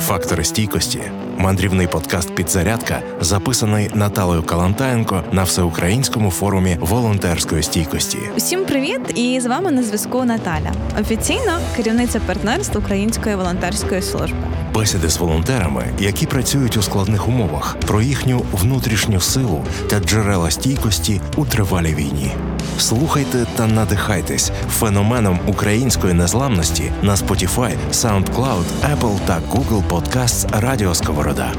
Фактори 0.00 0.44
стійкості 0.44 1.02
мандрівний 1.38 1.86
подкаст 1.86 2.34
Підзарядка 2.34 3.02
записаний 3.20 3.90
Наталею 3.94 4.42
Калантаєнко 4.42 5.24
на 5.32 5.42
всеукраїнському 5.42 6.30
форумі 6.30 6.76
волонтерської 6.80 7.62
стійкості. 7.62 8.18
Усім 8.36 8.64
привіт! 8.64 9.00
І 9.14 9.40
з 9.40 9.46
вами 9.46 9.70
на 9.70 9.82
зв'язку 9.82 10.24
Наталя, 10.24 10.72
офіційно 11.00 11.58
керівниця 11.76 12.20
партнерств 12.20 12.78
Української 12.78 13.36
волонтерської 13.36 14.02
служби. 14.02 14.38
Бесіди 14.74 15.08
з 15.08 15.18
волонтерами, 15.18 15.84
які 15.98 16.26
працюють 16.26 16.76
у 16.76 16.82
складних 16.82 17.28
умовах, 17.28 17.76
про 17.86 18.02
їхню 18.02 18.42
внутрішню 18.52 19.20
силу 19.20 19.64
та 19.90 20.00
джерела 20.00 20.50
стійкості 20.50 21.20
у 21.36 21.44
тривалій 21.44 21.94
війні. 21.94 22.32
Слухайте 22.78 23.46
та 23.56 23.66
надихайтесь 23.66 24.52
феноменом 24.70 25.40
української 25.46 26.14
незламності 26.14 26.92
на 27.02 27.14
Spotify, 27.14 27.76
SoundCloud, 27.92 28.64
Apple 28.94 29.18
та 29.26 29.40
Google 29.40 29.88
Podcasts 29.88 30.60
Радіо 30.60 30.94
Сковорода. 30.94 31.52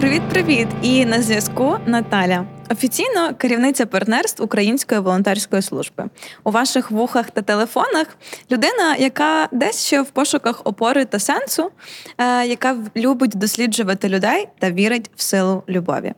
Привіт, 0.00 0.22
привіт! 0.30 0.68
І 0.82 1.04
на 1.04 1.22
зв'язку 1.22 1.76
Наталя. 1.86 2.57
Офіційно 2.70 3.34
керівниця 3.38 3.86
партнерств 3.86 4.42
Української 4.42 5.00
волонтерської 5.00 5.62
служби 5.62 6.04
у 6.44 6.50
ваших 6.50 6.90
вухах 6.90 7.30
та 7.30 7.42
телефонах 7.42 8.06
людина, 8.50 8.96
яка 8.98 9.48
десь 9.52 9.86
ще 9.86 10.02
в 10.02 10.10
пошуках 10.10 10.60
опори 10.64 11.04
та 11.04 11.18
сенсу, 11.18 11.70
е, 12.18 12.46
яка 12.46 12.76
любить 12.96 13.36
досліджувати 13.36 14.08
людей 14.08 14.48
та 14.58 14.70
вірить 14.70 15.10
в 15.16 15.22
силу 15.22 15.62
любові. 15.68 16.12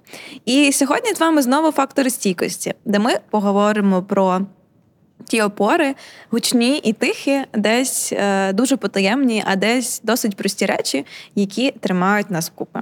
І 0.45 0.73
сьогодні 0.73 1.15
з 1.15 1.21
вами 1.21 1.43
знову 1.43 1.73
фактори 1.73 2.11
стійкості, 2.11 2.75
де 2.85 2.99
ми 2.99 3.13
поговоримо 3.30 4.03
про. 4.03 4.41
Ті 5.27 5.43
опори 5.43 5.95
гучні 6.30 6.79
і 6.79 6.93
тихі, 6.93 7.45
десь 7.55 8.13
е, 8.13 8.53
дуже 8.53 8.77
потаємні, 8.77 9.45
а 9.47 9.57
десь 9.57 10.01
досить 10.05 10.37
прості 10.37 10.67
речі, 10.67 11.07
які 11.35 11.71
тримають 11.71 12.30
нас 12.30 12.51
вкупи. 12.51 12.80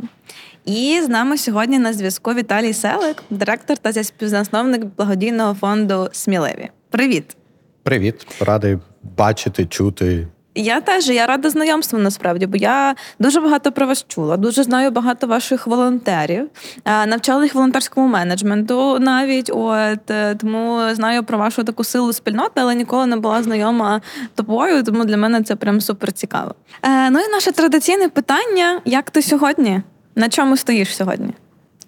І 0.68 1.00
з 1.02 1.08
нами 1.08 1.38
сьогодні 1.38 1.78
на 1.78 1.92
зв'язку 1.92 2.34
Віталій 2.34 2.72
Селик, 2.72 3.22
директор 3.30 3.78
та 3.78 4.04
співзасновник 4.04 4.84
благодійного 4.84 5.54
фонду 5.54 6.08
Сміливі. 6.12 6.68
Привіт, 6.90 7.36
привіт, 7.82 8.26
радий 8.40 8.78
бачити, 9.02 9.66
чути. 9.66 10.26
Я 10.54 10.80
теж 10.80 11.08
я 11.08 11.26
рада 11.26 11.50
знайомству 11.50 11.98
насправді, 11.98 12.46
бо 12.46 12.56
я 12.56 12.94
дуже 13.18 13.40
багато 13.40 13.72
про 13.72 13.86
вас 13.86 14.04
чула, 14.08 14.36
дуже 14.36 14.62
знаю 14.62 14.90
багато 14.90 15.26
ваших 15.26 15.66
волонтерів, 15.66 16.48
навчала 16.84 17.42
їх 17.42 17.54
волонтерському 17.54 18.08
менеджменту 18.08 18.98
навіть. 18.98 19.50
От 19.54 20.10
е, 20.10 20.34
тому 20.34 20.80
знаю 20.92 21.24
про 21.24 21.38
вашу 21.38 21.64
таку 21.64 21.84
силу 21.84 22.12
спільноти, 22.12 22.60
але 22.60 22.74
ніколи 22.74 23.06
не 23.06 23.16
була 23.16 23.42
знайома 23.42 24.00
тобою. 24.34 24.82
Тому 24.82 25.04
для 25.04 25.16
мене 25.16 25.42
це 25.42 25.56
прям 25.56 25.80
супер 25.80 26.12
цікаво. 26.12 26.54
Е, 26.82 27.10
ну 27.10 27.18
і 27.20 27.32
наше 27.32 27.52
традиційне 27.52 28.08
питання: 28.08 28.80
як 28.84 29.10
ти 29.10 29.22
сьогодні? 29.22 29.82
На 30.18 30.28
чому 30.28 30.56
стоїш 30.56 30.96
сьогодні? 30.96 31.32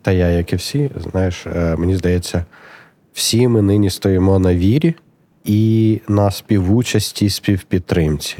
Та 0.02 0.12
я, 0.12 0.28
як 0.28 0.52
і 0.52 0.56
всі, 0.56 0.90
знаєш, 1.10 1.46
е, 1.46 1.76
мені 1.78 1.96
здається, 1.96 2.44
всі 3.12 3.48
ми 3.48 3.62
нині 3.62 3.90
стоїмо 3.90 4.38
на 4.38 4.54
вірі 4.54 4.94
і 5.44 6.00
на 6.08 6.30
співучасті, 6.30 7.30
співпідтримці. 7.30 8.36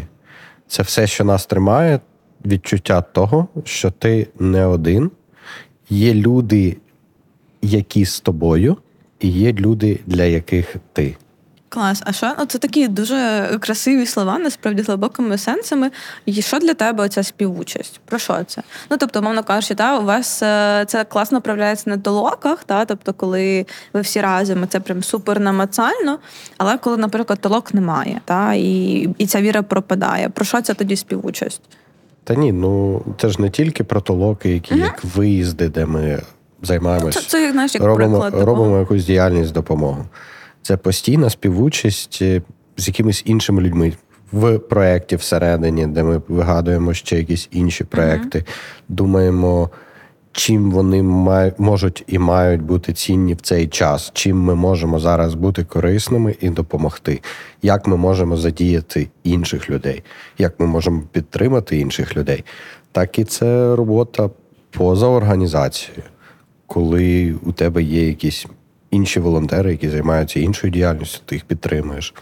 Це 0.67 0.83
все, 0.83 1.07
що 1.07 1.25
нас 1.25 1.47
тримає, 1.47 2.01
відчуття 2.47 3.01
того, 3.01 3.49
що 3.65 3.91
ти 3.91 4.29
не 4.39 4.67
один. 4.67 5.11
Є 5.91 6.15
люди, 6.15 6.77
які 7.63 8.05
з 8.05 8.21
тобою, 8.21 8.77
і 9.21 9.29
є 9.29 9.53
люди, 9.53 10.01
для 10.07 10.25
яких 10.25 10.77
ти. 10.93 11.17
Клас, 11.73 12.03
а 12.07 12.13
що 12.13 12.33
ну, 12.39 12.45
це 12.45 12.59
такі 12.59 12.89
дуже 12.89 13.49
красиві 13.61 14.07
слова, 14.07 14.39
насправді 14.39 14.83
з 14.83 14.87
глибокими 14.87 15.39
сенсами. 15.39 15.91
І 16.27 16.43
що 16.43 16.59
для 16.59 16.75
тебе 16.75 17.09
ця 17.09 17.23
співучасть? 17.23 18.01
Про 18.05 18.19
що 18.19 18.45
це? 18.47 18.63
Ну 18.91 18.97
тобто, 18.97 19.23
мовно 19.23 19.43
кажучи, 19.43 19.75
та 19.75 19.99
у 19.99 20.05
вас 20.05 20.43
е, 20.43 20.85
це 20.89 21.05
класно 21.05 21.41
проявляється 21.41 21.91
на 21.91 21.99
толоках, 21.99 22.65
та 22.65 22.85
тобто, 22.85 23.13
коли 23.13 23.67
ви 23.93 24.01
всі 24.01 24.21
разом 24.21 24.69
це 24.69 24.81
прям 24.81 25.03
супер 25.03 25.41
намацально. 25.41 26.19
Але 26.59 26.79
коли, 26.79 26.97
наприклад, 26.97 27.39
толок 27.41 27.75
немає, 27.75 28.21
та 28.25 28.55
і 28.55 29.09
і 29.19 29.27
ця 29.27 29.41
віра 29.41 29.63
пропадає. 29.63 30.29
Про 30.29 30.45
що 30.45 30.63
це 30.63 30.75
тоді 30.75 30.97
співучасть? 30.97 31.63
Та 32.25 32.35
ні, 32.35 32.53
ну 32.53 33.03
це 33.19 33.29
ж 33.29 33.43
не 33.43 33.51
тільки 33.51 33.85
про 33.85 34.01
толоки, 34.01 34.51
які 34.51 34.75
угу. 34.75 34.83
як 34.83 35.05
виїзди, 35.05 35.69
де 35.69 35.87
ми 35.87 36.23
займаємось, 36.63 37.15
це, 37.15 37.21
це, 37.21 37.53
знаєш, 37.53 37.75
як 37.75 37.85
робимо, 37.85 38.21
приклад 38.21 38.45
робимо 38.45 38.79
якусь 38.79 39.05
діяльність 39.05 39.53
допомоги. 39.53 40.05
Це 40.63 40.77
постійна 40.77 41.31
співучасть 41.31 42.19
е, 42.23 42.43
з 42.77 42.89
якимись 42.89 43.23
іншими 43.27 43.63
людьми 43.63 43.93
в 44.33 44.59
проєкті 44.59 45.17
всередині, 45.17 45.87
де 45.87 46.03
ми 46.03 46.23
вигадуємо 46.29 46.95
ще 46.95 47.19
якісь 47.19 47.49
інші 47.51 47.85
проекти, 47.85 48.39
uh-huh. 48.39 48.47
думаємо, 48.89 49.71
чим 50.33 50.71
вони 50.71 51.03
можуть 51.59 52.05
і 52.07 52.19
мають 52.19 52.63
бути 52.63 52.93
цінні 52.93 53.35
в 53.35 53.41
цей 53.41 53.67
час, 53.67 54.11
чим 54.15 54.41
ми 54.41 54.55
можемо 54.55 54.99
зараз 54.99 55.35
бути 55.35 55.65
корисними 55.65 56.37
і 56.41 56.51
допомогти, 56.51 57.23
як 57.63 57.87
ми 57.87 57.97
можемо 57.97 58.37
задіяти 58.37 59.09
інших 59.25 59.71
людей, 59.71 60.03
як 60.39 60.61
ми 60.61 60.67
можемо 60.67 61.03
підтримати 61.13 61.79
інших 61.79 62.17
людей. 62.17 62.45
Так 62.93 63.19
і 63.19 63.25
це 63.25 63.77
робота 63.77 64.31
поза 64.71 65.07
організацією, 65.07 66.03
коли 66.67 67.35
у 67.43 67.53
тебе 67.53 67.83
є 67.83 68.07
якісь 68.07 68.47
інші 68.91 69.21
волонтери, 69.21 69.71
які 69.71 69.89
займаються 69.89 70.41
іншою 70.41 70.73
діяльністю, 70.73 71.21
ти 71.25 71.35
їх 71.35 71.45
підтримуєш. 71.45 72.15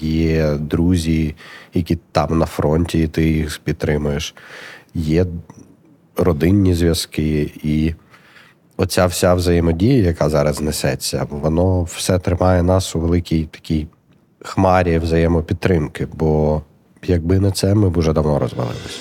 Є 0.00 0.54
друзі, 0.54 1.34
які 1.74 1.98
там 2.12 2.38
на 2.38 2.46
фронті, 2.46 3.08
ти 3.08 3.30
їх 3.30 3.60
підтримуєш. 3.64 4.34
Є 4.94 5.26
родинні 6.16 6.74
зв'язки, 6.74 7.50
і 7.62 7.94
оця 8.76 9.06
вся 9.06 9.34
взаємодія, 9.34 10.02
яка 10.02 10.28
зараз 10.28 10.60
несеться, 10.60 11.26
воно 11.30 11.82
все 11.82 12.18
тримає 12.18 12.62
нас 12.62 12.96
у 12.96 13.00
великій 13.00 13.44
такій 13.44 13.86
хмарі 14.42 14.98
взаємопідтримки. 14.98 16.08
Бо 16.14 16.62
якби 17.06 17.40
не 17.40 17.50
це, 17.50 17.74
ми 17.74 17.90
б 17.90 17.96
уже 17.96 18.12
давно 18.12 18.38
розвалилися. 18.38 18.98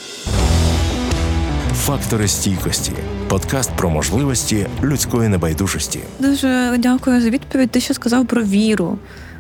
Фактори 1.74 2.28
стійкості 2.28 2.94
подкаст 3.30 3.72
про 3.72 3.90
можливості 3.90 4.68
людської 4.84 5.30
небайдужості. 5.30 6.00
Дуже 6.20 6.76
дякую 6.80 7.22
за 7.22 7.30
відповідь. 7.30 7.72
Ти 7.72 7.80
що 7.80 7.94
сказав 7.94 8.28
про 8.28 8.44
віру. 8.44 8.98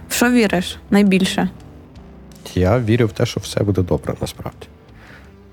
В 0.09 0.13
що 0.13 0.31
віриш 0.31 0.77
найбільше? 0.89 1.50
Я 2.55 2.79
вірю 2.79 3.07
в 3.07 3.11
те, 3.11 3.25
що 3.25 3.39
все 3.39 3.63
буде 3.63 3.81
добре 3.81 4.13
насправді. 4.22 4.67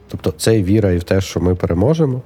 Тобто, 0.08 0.34
це 0.38 0.58
і 0.58 0.62
віра 0.62 0.92
і 0.92 0.98
в 0.98 1.04
те, 1.04 1.20
що 1.20 1.40
ми 1.40 1.54
переможемо, 1.54 2.22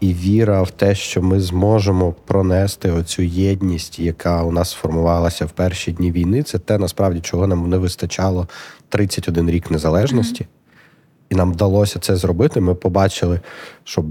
і 0.00 0.14
віра 0.14 0.62
в 0.62 0.70
те, 0.70 0.94
що 0.94 1.22
ми 1.22 1.40
зможемо 1.40 2.14
пронести 2.26 2.90
оцю 2.90 3.22
єдність, 3.22 3.98
яка 3.98 4.42
у 4.42 4.52
нас 4.52 4.70
сформувалася 4.70 5.46
в 5.46 5.50
перші 5.50 5.92
дні 5.92 6.12
війни. 6.12 6.42
Це 6.42 6.58
те, 6.58 6.78
насправді, 6.78 7.20
чого 7.20 7.46
нам 7.46 7.70
не 7.70 7.78
вистачало 7.78 8.48
31 8.88 9.50
рік 9.50 9.70
незалежності. 9.70 10.44
Mm-hmm. 10.44 11.26
І 11.30 11.34
нам 11.34 11.52
вдалося 11.52 11.98
це 11.98 12.16
зробити. 12.16 12.60
Ми 12.60 12.74
побачили, 12.74 13.40
що 13.84 14.04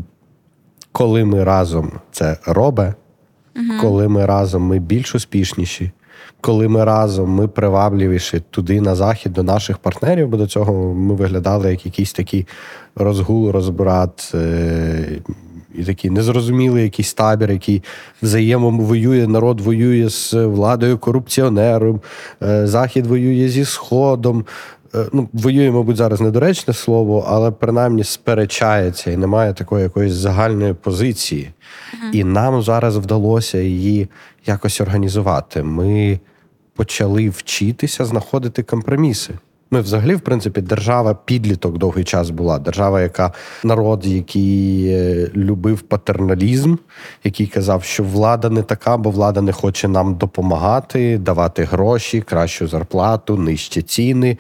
коли 0.91 1.25
ми 1.25 1.44
разом 1.44 1.91
це 2.12 2.38
робимо, 2.46 2.94
угу. 3.56 3.66
коли 3.81 4.07
ми 4.07 4.25
разом 4.25 4.63
ми 4.63 4.79
більш 4.79 5.16
успішніші, 5.16 5.91
коли 6.41 6.68
ми 6.68 6.85
разом 6.85 7.29
ми 7.29 7.47
привабливіші 7.47 8.41
туди 8.50 8.81
на 8.81 8.96
захід 8.96 9.34
до 9.34 9.44
наших 9.44 9.78
партнерів, 9.78 10.28
бо 10.28 10.38
до 10.38 10.47
цього 10.47 10.94
ми 10.94 11.16
виглядали 11.16 11.72
як 11.72 11.85
якийсь 11.85 12.13
такий 12.13 12.47
розгул, 12.96 13.50
розбрат. 13.50 14.31
Е- 14.35 15.22
і 15.75 15.84
такий 15.84 16.12
незрозумілий 16.12 16.84
якийсь 16.84 17.13
табір, 17.13 17.51
який 17.51 17.84
взаємовоює, 18.22 19.28
народ 19.28 19.62
воює 19.62 20.09
з 20.09 20.34
владою 20.34 20.97
корупціонером, 20.97 22.01
е, 22.44 22.68
захід 22.68 23.06
воює 23.06 23.47
зі 23.47 23.66
Сходом, 23.66 24.46
ну, 25.13 25.29
воює, 25.34 25.72
мабуть, 25.72 25.97
зараз 25.97 26.22
недоречне 26.22 26.74
слово, 26.74 27.25
але 27.28 27.52
принаймні 27.52 28.04
сперечається 28.04 29.12
і 29.12 29.18
немає 29.18 29.54
такої 29.54 29.83
якоїсь 29.83 30.13
загальної 30.13 30.74
позиції. 30.74 31.51
Uh-huh. 31.94 32.12
І 32.12 32.24
нам 32.24 32.62
зараз 32.62 32.98
вдалося 32.98 33.57
її 33.57 34.07
якось 34.45 34.81
організувати. 34.81 35.63
Ми 35.63 36.19
почали 36.75 37.30
вчитися 37.30 38.06
знаходити 38.06 38.63
компроміси. 38.63 39.33
Ми, 39.73 39.81
взагалі, 39.81 40.15
в 40.15 40.21
принципі, 40.21 40.62
держава 40.62 41.13
підліток 41.13 41.77
довгий 41.77 42.03
час 42.03 42.29
була. 42.29 42.59
Держава, 42.59 43.01
яка 43.01 43.33
народ, 43.63 44.06
який 44.06 44.88
е, 44.88 45.31
любив 45.35 45.81
патерналізм, 45.81 46.75
який 47.23 47.47
казав, 47.47 47.83
що 47.83 48.03
влада 48.03 48.50
не 48.50 48.63
така, 48.63 48.97
бо 48.97 49.09
влада 49.12 49.41
не 49.41 49.51
хоче 49.51 49.88
нам 49.88 50.15
допомагати, 50.15 51.18
давати 51.18 51.63
гроші, 51.63 52.21
кращу 52.21 52.68
зарплату, 52.68 53.38
нижчі 53.38 53.81
ціни. 53.81 54.38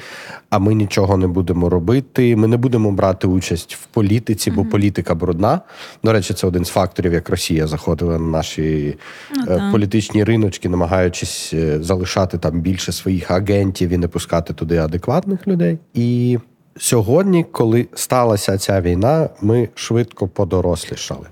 А 0.49 0.59
ми 0.59 0.73
нічого 0.73 1.17
не 1.17 1.27
будемо 1.27 1.69
робити. 1.69 2.35
Ми 2.35 2.47
не 2.47 2.57
будемо 2.57 2.91
брати 2.91 3.27
участь 3.27 3.75
в 3.75 3.85
політиці, 3.85 4.51
бо 4.51 4.61
mm-hmm. 4.61 4.69
політика 4.69 5.15
брудна. 5.15 5.61
До 6.03 6.13
речі, 6.13 6.33
це 6.33 6.47
один 6.47 6.65
з 6.65 6.69
факторів, 6.69 7.13
як 7.13 7.29
Росія 7.29 7.67
заходила 7.67 8.19
на 8.19 8.27
наші 8.27 8.97
mm-hmm. 9.35 9.71
політичні 9.71 10.23
риночки, 10.23 10.69
намагаючись 10.69 11.53
е, 11.53 11.83
залишати 11.83 12.37
там 12.37 12.61
більше 12.61 12.91
своїх 12.91 13.31
агентів 13.31 13.89
і 13.89 13.97
не 13.97 14.07
пускати 14.07 14.53
туди 14.53 14.77
адекват 14.77 15.20
адекватних 15.21 15.47
людей. 15.47 15.77
І 15.93 16.39
сьогодні, 16.77 17.43
коли 17.43 17.87
сталася 17.93 18.57
ця 18.57 18.81
війна, 18.81 19.29
ми 19.41 19.69
швидко 19.75 20.27
подорослішали. 20.27 21.27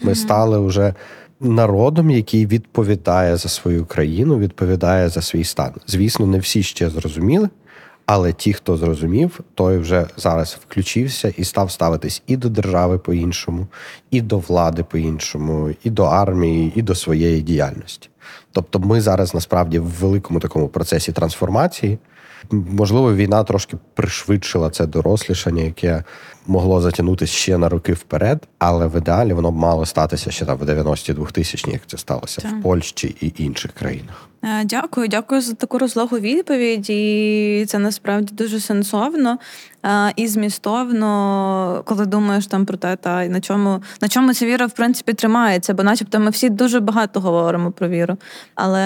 Ми 0.00 0.14
стали 0.14 0.58
вже 0.58 0.94
народом, 1.40 2.10
який 2.10 2.46
відповідає 2.46 3.36
за 3.36 3.48
свою 3.48 3.84
країну, 3.84 4.38
відповідає 4.38 5.08
за 5.08 5.22
свій 5.22 5.44
стан. 5.44 5.72
Звісно, 5.86 6.26
не 6.26 6.38
всі 6.38 6.62
ще 6.62 6.90
зрозуміли, 6.90 7.48
але 8.06 8.32
ті, 8.32 8.52
хто 8.52 8.76
зрозумів, 8.76 9.40
той 9.54 9.78
вже 9.78 10.06
зараз 10.16 10.58
включився 10.68 11.32
і 11.36 11.44
став 11.44 11.70
ставитись 11.70 12.22
і 12.26 12.36
до 12.36 12.48
держави 12.48 12.98
по-іншому, 12.98 13.66
і 14.10 14.20
до 14.20 14.38
влади 14.38 14.84
по-іншому, 14.84 15.70
і 15.84 15.90
до 15.90 16.04
армії, 16.04 16.72
і 16.76 16.82
до 16.82 16.94
своєї 16.94 17.42
діяльності. 17.42 18.08
Тобто, 18.52 18.78
ми 18.78 19.00
зараз 19.00 19.34
насправді 19.34 19.78
в 19.78 19.84
великому 19.84 20.40
такому 20.40 20.68
процесі 20.68 21.12
трансформації. 21.12 21.98
Можливо, 22.50 23.14
війна 23.14 23.44
трошки 23.44 23.76
пришвидшила 23.94 24.70
це 24.70 24.86
дорослішання, 24.86 25.62
яке 25.62 26.04
могло 26.46 26.80
затягнутися 26.80 27.32
ще 27.32 27.58
на 27.58 27.68
роки 27.68 27.92
вперед, 27.92 28.48
але 28.58 28.86
в 28.86 28.96
ідеалі 28.96 29.32
воно 29.32 29.50
б 29.50 29.54
мало 29.54 29.86
статися 29.86 30.30
ще 30.30 30.44
там 30.44 30.58
в 30.58 30.62
90-ті 30.62 31.12
2000-ні, 31.12 31.72
як 31.72 31.82
це 31.86 31.98
сталося 31.98 32.42
так. 32.42 32.52
в 32.52 32.62
Польщі 32.62 33.16
і 33.20 33.44
інших 33.44 33.72
країнах. 33.72 34.28
Е, 34.44 34.64
дякую, 34.64 35.08
дякую 35.08 35.40
за 35.40 35.54
таку 35.54 35.78
розлогу 35.78 36.18
відповідь. 36.18 36.90
І 36.90 37.64
це 37.68 37.78
насправді 37.78 38.34
дуже 38.34 38.60
сенсовно 38.60 39.38
е, 39.84 40.12
і 40.16 40.28
змістовно, 40.28 41.82
коли 41.86 42.06
думаєш 42.06 42.46
там 42.46 42.66
про 42.66 42.76
те, 42.76 42.96
та 42.96 43.26
на 43.26 43.40
чому 43.40 43.82
на 44.00 44.08
чому 44.08 44.34
ця 44.34 44.46
віра 44.46 44.66
в 44.66 44.72
принципі 44.72 45.12
тримається, 45.12 45.74
бо, 45.74 45.82
начебто, 45.82 46.20
ми 46.20 46.30
всі 46.30 46.50
дуже 46.50 46.80
багато 46.80 47.20
говоримо 47.20 47.72
про 47.72 47.88
віру, 47.88 48.16
але 48.54 48.82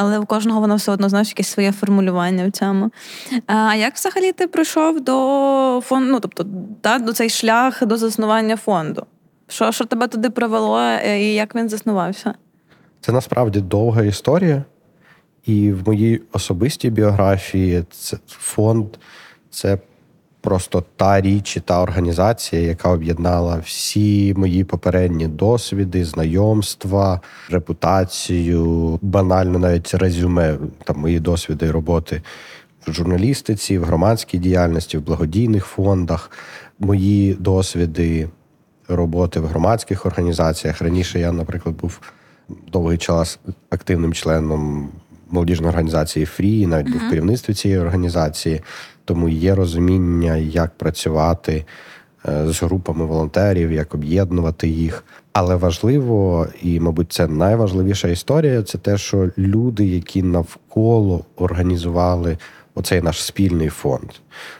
але 0.00 0.18
у 0.18 0.26
кожного 0.26 0.60
воно 0.60 0.76
все 0.76 0.92
одно 0.92 1.08
знаєш 1.08 1.28
якесь 1.28 1.48
своє 1.48 1.72
формулювання 1.72 2.48
в 2.48 2.50
цьому. 2.50 2.90
Е, 3.32 3.42
а 3.46 3.74
як 3.74 3.94
взагалі 3.94 4.32
ти 4.32 4.46
прийшов 4.46 5.00
до 5.00 5.80
фонду? 5.84 6.12
Ну, 6.12 6.20
тобто, 6.20 6.46
та, 6.80 6.98
до 6.98 7.12
цей 7.12 7.30
шлях 7.30 7.86
до 7.86 7.96
заснування 7.96 8.56
фонду? 8.56 9.06
Що, 9.48 9.72
Що 9.72 9.84
тебе 9.84 10.08
туди 10.08 10.30
привело, 10.30 10.80
і 11.06 11.34
як 11.34 11.54
він 11.54 11.68
заснувався? 11.68 12.34
Це 13.00 13.12
насправді 13.12 13.60
довга 13.60 14.02
історія. 14.02 14.64
І 15.48 15.72
в 15.72 15.86
моїй 15.86 16.22
особистій 16.32 16.90
біографії 16.90 17.84
це 17.90 18.16
фонд 18.28 18.86
це 19.50 19.78
просто 20.40 20.84
та 20.96 21.20
річ 21.20 21.56
і 21.56 21.60
та 21.60 21.82
організація, 21.82 22.62
яка 22.62 22.90
об'єднала 22.90 23.58
всі 23.64 24.34
мої 24.36 24.64
попередні 24.64 25.28
досвіди, 25.28 26.04
знайомства, 26.04 27.20
репутацію, 27.50 28.98
банально 29.02 29.58
навіть 29.58 29.94
резюме, 29.94 30.58
там 30.84 30.98
мої 30.98 31.20
досвіди 31.20 31.70
роботи 31.70 32.22
в 32.86 32.92
журналістиці, 32.92 33.78
в 33.78 33.84
громадській 33.84 34.38
діяльності, 34.38 34.98
в 34.98 35.02
благодійних 35.02 35.64
фондах, 35.64 36.30
мої 36.78 37.34
досвіди 37.34 38.28
роботи 38.88 39.40
в 39.40 39.46
громадських 39.46 40.06
організаціях. 40.06 40.82
Раніше 40.82 41.20
я, 41.20 41.32
наприклад, 41.32 41.76
був 41.76 42.00
довгий 42.72 42.98
час 42.98 43.38
активним 43.70 44.12
членом 44.12 44.90
молодіжної 45.30 45.68
організації 45.68 46.26
Фрі, 46.26 46.66
навіть 46.66 46.90
був 46.90 47.00
в 47.06 47.10
керівництві 47.10 47.54
цієї 47.54 47.80
організації, 47.80 48.60
тому 49.04 49.28
є 49.28 49.54
розуміння, 49.54 50.36
як 50.36 50.70
працювати 50.70 51.64
е, 52.28 52.52
з 52.52 52.62
групами 52.62 53.04
волонтерів, 53.04 53.72
як 53.72 53.94
об'єднувати 53.94 54.68
їх. 54.68 55.04
Але 55.32 55.56
важливо, 55.56 56.46
і, 56.62 56.80
мабуть, 56.80 57.12
це 57.12 57.26
найважливіша 57.26 58.08
історія 58.08 58.62
це 58.62 58.78
те, 58.78 58.98
що 58.98 59.30
люди, 59.38 59.86
які 59.86 60.22
навколо 60.22 61.24
організували 61.36 62.38
оцей 62.74 63.02
наш 63.02 63.22
спільний 63.22 63.68
фонд, 63.68 64.10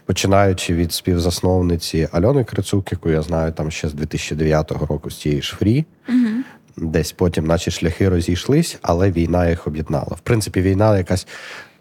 починаючи 0.04 0.74
від 0.74 0.92
співзасновниці 0.92 2.08
Альони 2.12 2.44
Крицук, 2.44 2.92
яку 2.92 3.10
я 3.10 3.22
знаю 3.22 3.52
там 3.52 3.70
ще 3.70 3.88
з 3.88 3.94
2009 3.94 4.72
року 4.72 5.10
з 5.10 5.16
тієї 5.16 5.42
ж 5.42 5.56
Фрі. 5.56 5.84
Uh-huh 6.08 6.57
десь 6.82 7.12
потім 7.12 7.46
наші 7.46 7.70
шляхи 7.70 8.08
розійшлись, 8.08 8.78
але 8.82 9.10
війна 9.10 9.48
їх 9.48 9.66
об'єднала. 9.66 10.16
В 10.16 10.20
принципі, 10.20 10.60
війна 10.60 10.98
якась 10.98 11.26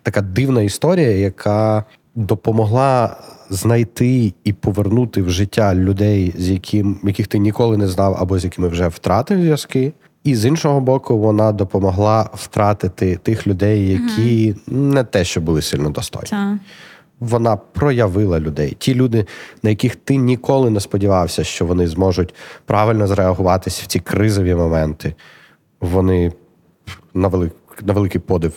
така 0.04 0.22
дивна 0.22 0.62
історія, 0.62 1.12
яка 1.12 1.84
допомогла 2.16 3.18
знайти 3.50 4.34
і 4.44 4.54
повернути 4.54 5.22
в 5.22 5.30
життя 5.30 5.76
людей, 5.76 6.34
з 6.38 6.50
яким 6.50 7.00
яких 7.04 7.28
ти 7.28 7.38
ніколи 7.38 7.78
не 7.78 7.88
знав, 7.88 8.18
або 8.20 8.40
з 8.40 8.44
якими 8.44 8.68
вже 8.68 8.88
втратив 8.88 9.42
зв'язки. 9.42 9.94
І 10.24 10.36
з 10.36 10.46
іншого 10.46 10.80
боку, 10.80 11.18
вона 11.18 11.52
допомогла 11.52 12.30
втратити 12.34 13.16
тих 13.24 13.48
людей, 13.48 13.90
які 13.90 14.56
угу. 14.68 14.78
не 14.78 15.04
те, 15.04 15.24
що 15.24 15.42
були 15.42 15.62
сильно 15.62 15.90
достойні. 15.90 16.58
Вона 17.20 17.56
проявила 17.56 18.40
людей. 18.40 18.76
Ті 18.80 18.96
люди, 18.96 19.26
на 19.64 19.70
яких 19.70 19.96
ти 19.96 20.16
ніколи 20.16 20.70
не 20.70 20.80
сподівався, 20.80 21.44
що 21.44 21.66
вони 21.66 21.88
зможуть 21.88 22.36
правильно 22.66 23.08
зреагуватися 23.08 23.82
в 23.84 23.88
ці 23.88 24.00
кризові 24.00 24.56
моменти, 24.56 25.16
вони 25.82 26.34
на, 27.14 27.28
велик, 27.28 27.54
на 27.84 27.94
великий 27.94 28.22
подив 28.22 28.54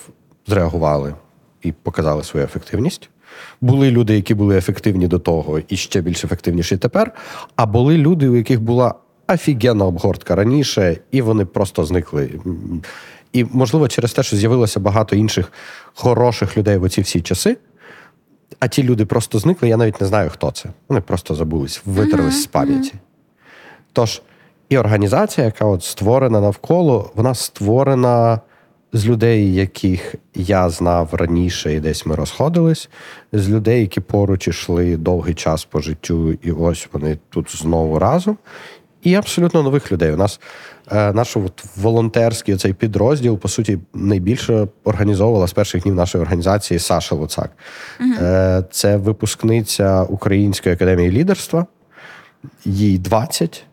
зреагували 0.46 1.14
і 1.62 1.72
показали 1.72 2.24
свою 2.24 2.46
ефективність. 2.46 3.10
Були 3.60 3.90
люди, 3.90 4.14
які 4.14 4.34
були 4.34 4.56
ефективні 4.56 5.08
до 5.08 5.18
того 5.18 5.60
і 5.68 5.76
ще 5.76 6.00
більш 6.00 6.24
ефективніші 6.24 6.76
тепер. 6.76 7.14
А 7.56 7.66
були 7.66 7.98
люди, 7.98 8.28
у 8.28 8.36
яких 8.36 8.60
була 8.60 8.94
офігенна 9.28 9.84
обгортка 9.84 10.34
раніше, 10.34 10.96
і 11.10 11.22
вони 11.22 11.44
просто 11.44 11.84
зникли. 11.84 12.40
І, 13.32 13.44
можливо, 13.44 13.88
через 13.88 14.12
те, 14.12 14.22
що 14.22 14.36
з'явилося 14.36 14.80
багато 14.80 15.16
інших 15.16 15.52
хороших 15.94 16.56
людей 16.56 16.76
в 16.76 16.82
оці 16.82 17.00
всі 17.00 17.20
часи 17.20 17.56
а 18.58 18.68
ті 18.68 18.82
люди 18.82 19.06
просто 19.06 19.38
зникли, 19.38 19.68
я 19.68 19.76
навіть 19.76 20.00
не 20.00 20.06
знаю, 20.06 20.30
хто 20.30 20.50
це. 20.50 20.68
Вони 20.88 21.00
просто 21.00 21.34
забулись, 21.34 21.82
витерлись 21.86 22.34
uh-huh, 22.34 22.42
з 22.42 22.46
пам'яті. 22.46 22.94
Тож, 23.92 24.22
і 24.68 24.78
організація, 24.78 25.46
яка 25.46 25.64
от 25.64 25.84
створена 25.84 26.40
навколо, 26.40 27.10
вона 27.14 27.34
створена 27.34 28.40
з 28.92 29.06
людей, 29.06 29.54
яких 29.54 30.14
я 30.34 30.70
знав 30.70 31.14
раніше, 31.14 31.74
і 31.74 31.80
десь 31.80 32.06
ми 32.06 32.14
розходились, 32.14 32.88
з 33.32 33.48
людей, 33.48 33.80
які 33.80 34.00
поруч 34.00 34.48
ішли 34.48 34.96
довгий 34.96 35.34
час 35.34 35.64
по 35.64 35.80
життю, 35.80 36.32
і 36.32 36.52
ось 36.52 36.88
вони 36.92 37.18
тут 37.30 37.56
знову 37.56 37.98
разом 37.98 38.36
і 39.02 39.14
абсолютно 39.14 39.62
нових 39.62 39.92
людей. 39.92 40.12
У 40.12 40.16
нас 40.16 40.40
е, 40.92 41.12
наш 41.12 41.36
от, 41.36 41.64
волонтерський 41.76 42.56
цей 42.56 42.72
підрозділ, 42.72 43.38
по 43.38 43.48
суті, 43.48 43.78
найбільше 43.94 44.68
організовувала 44.84 45.46
з 45.46 45.52
перших 45.52 45.82
днів 45.82 45.94
нашої 45.94 46.22
організації 46.22 46.80
Саша 46.80 47.14
Луцак. 47.14 47.50
Е, 48.00 48.64
це 48.70 48.96
випускниця 48.96 50.02
Української 50.02 50.74
академії 50.74 51.10
лідерства, 51.10 51.66
їй 52.64 52.98
20, 52.98 53.64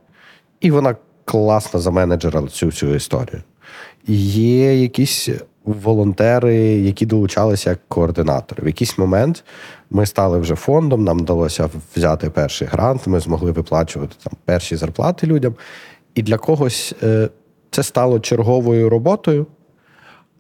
і 0.62 0.72
вона 0.72 0.96
класно 1.26 1.80
заменеджерила 1.80 2.48
цю 2.48 2.66
всю 2.66 2.96
історію. 2.96 3.44
Є 4.08 4.82
якісь 4.82 5.30
волонтери, 5.68 6.56
які 6.60 7.06
долучалися 7.06 7.70
як 7.70 7.80
координатори. 7.88 8.64
В 8.64 8.68
якийсь 8.68 8.98
момент 8.98 9.44
ми 9.90 10.06
стали 10.06 10.40
вже 10.40 10.56
фондом, 10.56 11.04
нам 11.04 11.20
вдалося 11.20 11.70
взяти 11.96 12.30
перший 12.30 12.68
грант, 12.68 13.08
ми 13.08 13.20
змогли 13.20 13.52
виплачувати 13.52 14.16
там 14.24 14.34
перші 14.46 14.76
зарплати 14.76 15.28
людям. 15.28 15.56
І 16.16 16.22
для 16.22 16.38
когось 16.38 16.96
е, 17.04 17.30
це 17.72 17.84
стало 17.84 18.20
черговою 18.20 18.90
роботою. 18.90 19.46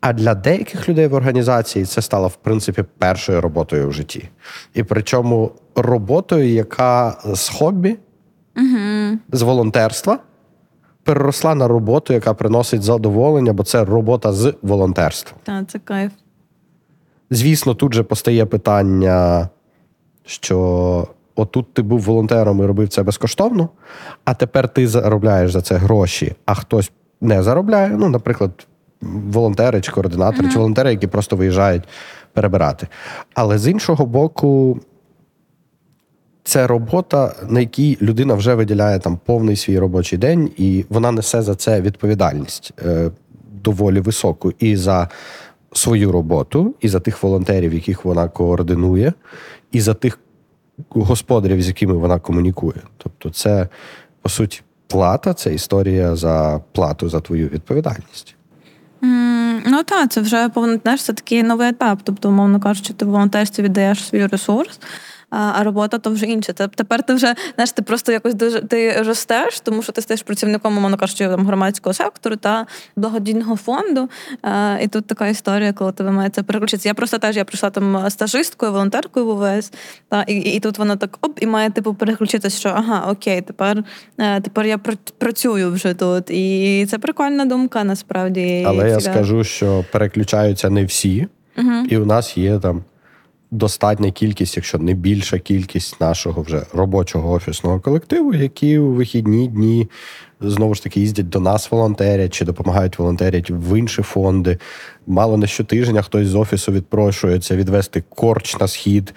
А 0.02 0.14
для 0.14 0.36
деяких 0.36 0.90
людей 0.90 1.08
в 1.08 1.14
організації 1.14 1.86
це 1.86 2.02
стало, 2.02 2.28
в 2.28 2.36
принципі, 2.36 2.84
першою 2.98 3.42
роботою 3.42 3.90
в 3.90 3.94
житті. 3.94 4.30
І 4.74 4.84
причому 4.84 5.52
роботою, 5.76 6.50
яка 6.50 7.18
з 7.34 7.50
хобі, 7.50 7.98
угу. 8.58 9.18
з 9.32 9.42
волонтерства 9.42 10.20
переросла 11.08 11.56
на 11.56 11.68
роботу, 11.68 12.14
яка 12.14 12.34
приносить 12.34 12.84
задоволення, 12.84 13.54
бо 13.54 13.64
це 13.64 13.86
робота 13.86 14.34
з 14.34 14.54
волонтерством. 14.62 15.40
Так, 15.44 15.68
це 15.68 15.80
кайф. 15.80 16.12
Звісно, 17.30 17.74
тут 17.74 17.94
же 17.94 18.04
постає 18.04 18.46
питання, 18.46 19.50
що 20.26 21.08
отут 21.36 21.74
ти 21.74 21.82
був 21.82 22.00
волонтером 22.00 22.60
і 22.60 22.66
робив 22.66 22.90
це 22.90 23.04
безкоштовно, 23.04 23.70
а 24.26 24.34
тепер 24.34 24.70
ти 24.70 24.88
заробляєш 24.88 25.52
за 25.52 25.62
це 25.62 25.76
гроші, 25.76 26.36
а 26.46 26.54
хтось 26.54 26.92
не 27.22 27.44
заробляє. 27.44 27.90
Ну, 27.90 28.10
наприклад, 28.10 28.68
волонтери 29.02 29.82
чи 29.82 29.92
координатори, 29.92 30.48
mm-hmm. 30.48 30.52
чи 30.52 30.58
волонтери, 30.58 30.92
які 30.92 31.08
просто 31.08 31.36
виїжджають 31.36 31.84
перебирати. 32.34 32.88
Але 33.34 33.58
з 33.58 33.68
іншого 33.68 34.06
боку, 34.06 34.80
це 36.48 36.68
робота, 36.68 37.36
на 37.50 37.60
якій 37.60 37.98
людина 38.02 38.34
вже 38.34 38.56
виділяє 38.56 39.00
там 39.00 39.20
повний 39.26 39.56
свій 39.56 39.80
робочий 39.80 40.20
день, 40.20 40.52
і 40.58 40.86
вона 40.90 41.12
несе 41.12 41.42
за 41.42 41.56
це 41.56 41.82
відповідальність 41.82 42.74
е, 42.86 43.12
доволі 43.64 44.00
високу 44.00 44.54
і 44.60 44.76
за 44.76 45.10
свою 45.74 46.12
роботу, 46.12 46.76
і 46.82 46.88
за 46.88 47.00
тих 47.00 47.24
волонтерів, 47.24 47.74
яких 47.74 48.06
вона 48.06 48.30
координує, 48.30 49.14
і 49.72 49.82
за 49.82 49.94
тих 49.94 50.20
господарів, 50.90 51.62
з 51.62 51.68
якими 51.68 51.94
вона 51.94 52.20
комунікує. 52.20 52.82
Тобто, 52.98 53.30
це 53.30 53.68
по 54.22 54.30
суті 54.30 54.62
плата, 54.88 55.34
це 55.34 55.54
історія 55.54 56.16
за 56.16 56.62
плату 56.72 57.10
за 57.10 57.20
твою 57.20 57.48
відповідальність. 57.48 58.36
Ну 59.66 59.84
так, 59.86 60.12
це 60.12 60.22
вже 60.22 60.50
повинен 60.50 60.82
це 60.98 61.14
такий 61.14 61.44
новий 61.44 61.70
етап. 61.70 62.00
Тобто, 62.04 62.30
умовно 62.30 62.60
кажучи, 62.60 62.94
ти 62.94 63.06
в 63.06 63.10
волонтерстві 63.10 63.64
віддаєш 63.64 64.04
свій 64.04 64.28
ресурс. 64.28 64.80
А 65.30 65.64
робота 65.64 65.98
то 65.98 66.10
вже 66.10 66.26
інше. 66.26 66.54
Тепер 66.54 67.04
ти 67.04 67.14
вже 67.14 67.36
знаєш, 67.56 67.72
ти 67.72 67.82
просто 67.82 68.12
якось 68.12 68.34
дуже 68.34 68.62
ти 68.62 69.02
ростеш, 69.02 69.60
тому 69.60 69.84
що 69.84 69.92
ти 69.92 70.02
стаєш 70.02 70.24
працівником, 70.24 70.78
умовно 70.78 70.98
кажучи, 70.98 71.28
там 71.28 71.46
громадського 71.46 71.94
сектору 71.94 72.36
та 72.36 72.66
благодійного 72.96 73.56
фонду. 73.56 74.10
І 74.82 74.88
тут 74.88 75.08
така 75.08 75.28
історія, 75.28 75.74
коли 75.74 75.92
тебе 75.92 76.12
має 76.12 76.30
це 76.30 76.44
переключитися. 76.44 76.90
Я 76.90 76.94
просто 76.94 77.18
теж 77.18 77.38
я 77.38 77.46
прийшла 77.46 77.70
там 77.70 78.10
стажисткою, 78.10 78.72
волонтеркою 78.72 79.26
в 79.26 79.30
УВС, 79.30 79.74
та 80.10 80.24
і, 80.24 80.36
і 80.36 80.60
тут 80.60 80.78
воно 80.78 80.96
так 80.96 81.18
оп, 81.22 81.40
і 81.42 81.48
має 81.48 81.70
типу 81.70 81.94
переключитися, 81.94 82.60
що 82.60 82.70
ага, 82.70 83.12
окей, 83.12 83.42
тепер 83.42 83.84
е, 84.18 84.42
тепер 84.42 84.66
я 84.66 84.78
працюю 85.18 85.72
вже 85.72 85.94
тут. 85.94 86.30
І 86.30 86.86
це 86.90 86.98
прикольна 86.98 87.46
думка, 87.46 87.84
насправді. 87.84 88.64
Але 88.68 88.90
я 88.90 89.00
скажу, 89.00 89.44
що 89.44 89.86
переключаються 89.92 90.70
не 90.70 90.86
всі, 90.86 91.28
угу. 91.58 91.72
і 91.90 91.98
у 91.98 92.06
нас 92.06 92.38
є 92.38 92.60
там 92.60 92.84
достатня 93.52 94.12
кількість, 94.12 94.58
якщо 94.58 94.78
не 94.78 94.94
більша 94.94 95.40
кількість 95.40 96.02
нашого 96.02 96.42
вже 96.42 96.66
робочого 96.74 97.32
офісного 97.32 97.80
колективу, 97.80 98.34
які 98.34 98.78
у 98.78 98.94
вихідні 98.94 99.48
дні 99.48 99.90
знову 100.42 100.76
ж 100.76 100.84
таки 100.84 101.00
їздять 101.00 101.30
до 101.30 101.40
нас, 101.40 101.72
волонтерять 101.72 102.34
чи 102.34 102.46
допомагають 102.46 103.00
волонтерять 103.00 103.50
в 103.50 103.80
інші 103.80 104.02
фонди. 104.02 104.58
Мало 105.08 105.38
не 105.38 105.48
щотижня 105.48 106.02
хтось 106.02 106.28
з 106.28 106.36
офісу 106.36 106.72
відпрошується 106.72 107.56
відвести 107.56 108.04
корч 108.10 108.60
на 108.60 108.68
схід. 108.68 109.14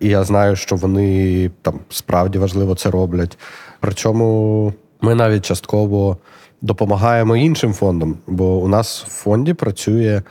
І 0.00 0.08
я 0.08 0.24
знаю, 0.24 0.56
що 0.56 0.76
вони 0.76 1.50
там 1.62 1.80
справді 1.88 2.38
важливо 2.38 2.74
це 2.74 2.90
роблять. 2.90 3.38
Причому 3.80 4.72
ми 5.00 5.14
навіть 5.14 5.44
частково 5.44 6.16
допомагаємо 6.62 7.36
іншим 7.36 7.72
фондам, 7.72 8.16
бо 8.26 8.56
у 8.56 8.68
нас 8.68 9.04
в 9.04 9.10
фонді 9.10 9.54
працює, 9.54 10.22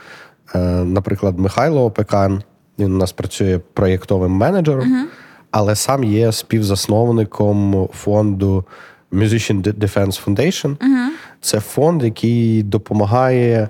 е, 0.54 0.58
наприклад, 0.84 1.38
Михайло 1.38 1.84
Опекан. 1.84 2.42
Він 2.80 2.94
у 2.94 2.98
нас 2.98 3.12
працює 3.12 3.60
проєктовим 3.72 4.30
менеджером, 4.30 4.84
uh-huh. 4.84 5.04
але 5.50 5.76
сам 5.76 6.04
є 6.04 6.32
співзасновником 6.32 7.88
фонду 7.92 8.64
Musician 9.12 9.62
Defense 9.62 10.24
Foundation. 10.24 10.76
Uh-huh. 10.76 11.08
Це 11.40 11.60
фонд, 11.60 12.04
який 12.04 12.62
допомагає 12.62 13.68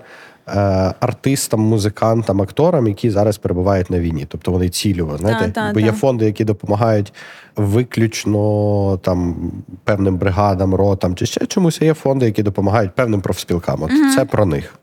е, 0.48 0.58
артистам, 1.00 1.60
музикантам, 1.60 2.42
акторам, 2.42 2.86
які 2.86 3.10
зараз 3.10 3.38
перебувають 3.38 3.90
на 3.90 4.00
війні. 4.00 4.26
Тобто 4.28 4.52
вони 4.52 4.68
цільово, 4.68 5.16
знаєте, 5.16 5.44
та, 5.44 5.50
та, 5.50 5.72
бо 5.72 5.80
є 5.80 5.92
фонди, 5.92 6.24
які 6.24 6.44
допомагають 6.44 7.12
виключно 7.56 8.96
там 9.02 9.52
певним 9.84 10.16
бригадам, 10.16 10.74
ротам 10.74 11.14
чи 11.14 11.26
ще 11.26 11.46
чомусь. 11.46 11.78
а 11.82 11.84
Є 11.84 11.94
фонди, 11.94 12.26
які 12.26 12.42
допомагають 12.42 12.94
певним 12.94 13.20
профспілкам. 13.20 13.82
От 13.82 13.90
uh-huh. 13.90 14.14
Це 14.16 14.24
про 14.24 14.46
них. 14.46 14.74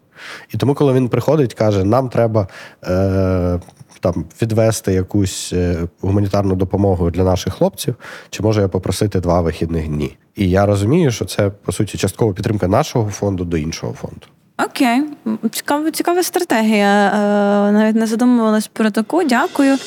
І 0.53 0.57
тому, 0.57 0.73
коли 0.73 0.93
він 0.93 1.09
приходить, 1.09 1.53
каже, 1.53 1.83
нам 1.83 2.09
треба. 2.09 2.47
Е, 2.87 3.59
там 3.99 4.25
відвести 4.41 4.93
якусь 4.93 5.53
е, 5.53 5.77
гуманітарну 6.01 6.55
допомогу 6.55 7.11
для 7.11 7.23
наших 7.23 7.53
хлопців, 7.53 7.95
чи 8.29 8.43
можу 8.43 8.61
я 8.61 8.67
попросити 8.67 9.19
два 9.19 9.41
вихідних 9.41 9.87
дні? 9.87 10.17
І 10.35 10.49
я 10.49 10.65
розумію, 10.65 11.11
що 11.11 11.25
це 11.25 11.49
по 11.49 11.71
суті 11.71 11.97
часткова 11.97 12.33
підтримка 12.33 12.67
нашого 12.67 13.09
фонду 13.09 13.45
до 13.45 13.57
іншого 13.57 13.93
фонду. 13.93 14.27
Окей, 14.65 15.03
цікава, 15.51 15.91
цікава 15.91 16.23
стратегія. 16.23 17.07
Е, 17.07 17.71
навіть 17.71 17.95
не 17.95 18.07
задумувалась 18.07 18.67
про 18.67 18.91
таку. 18.91 19.23
Дякую. 19.23 19.77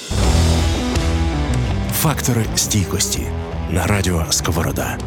Фактори 1.93 2.45
стійкості 2.55 3.23
на 3.71 3.87
радіо 3.87 4.25
Сковорода. 4.31 4.99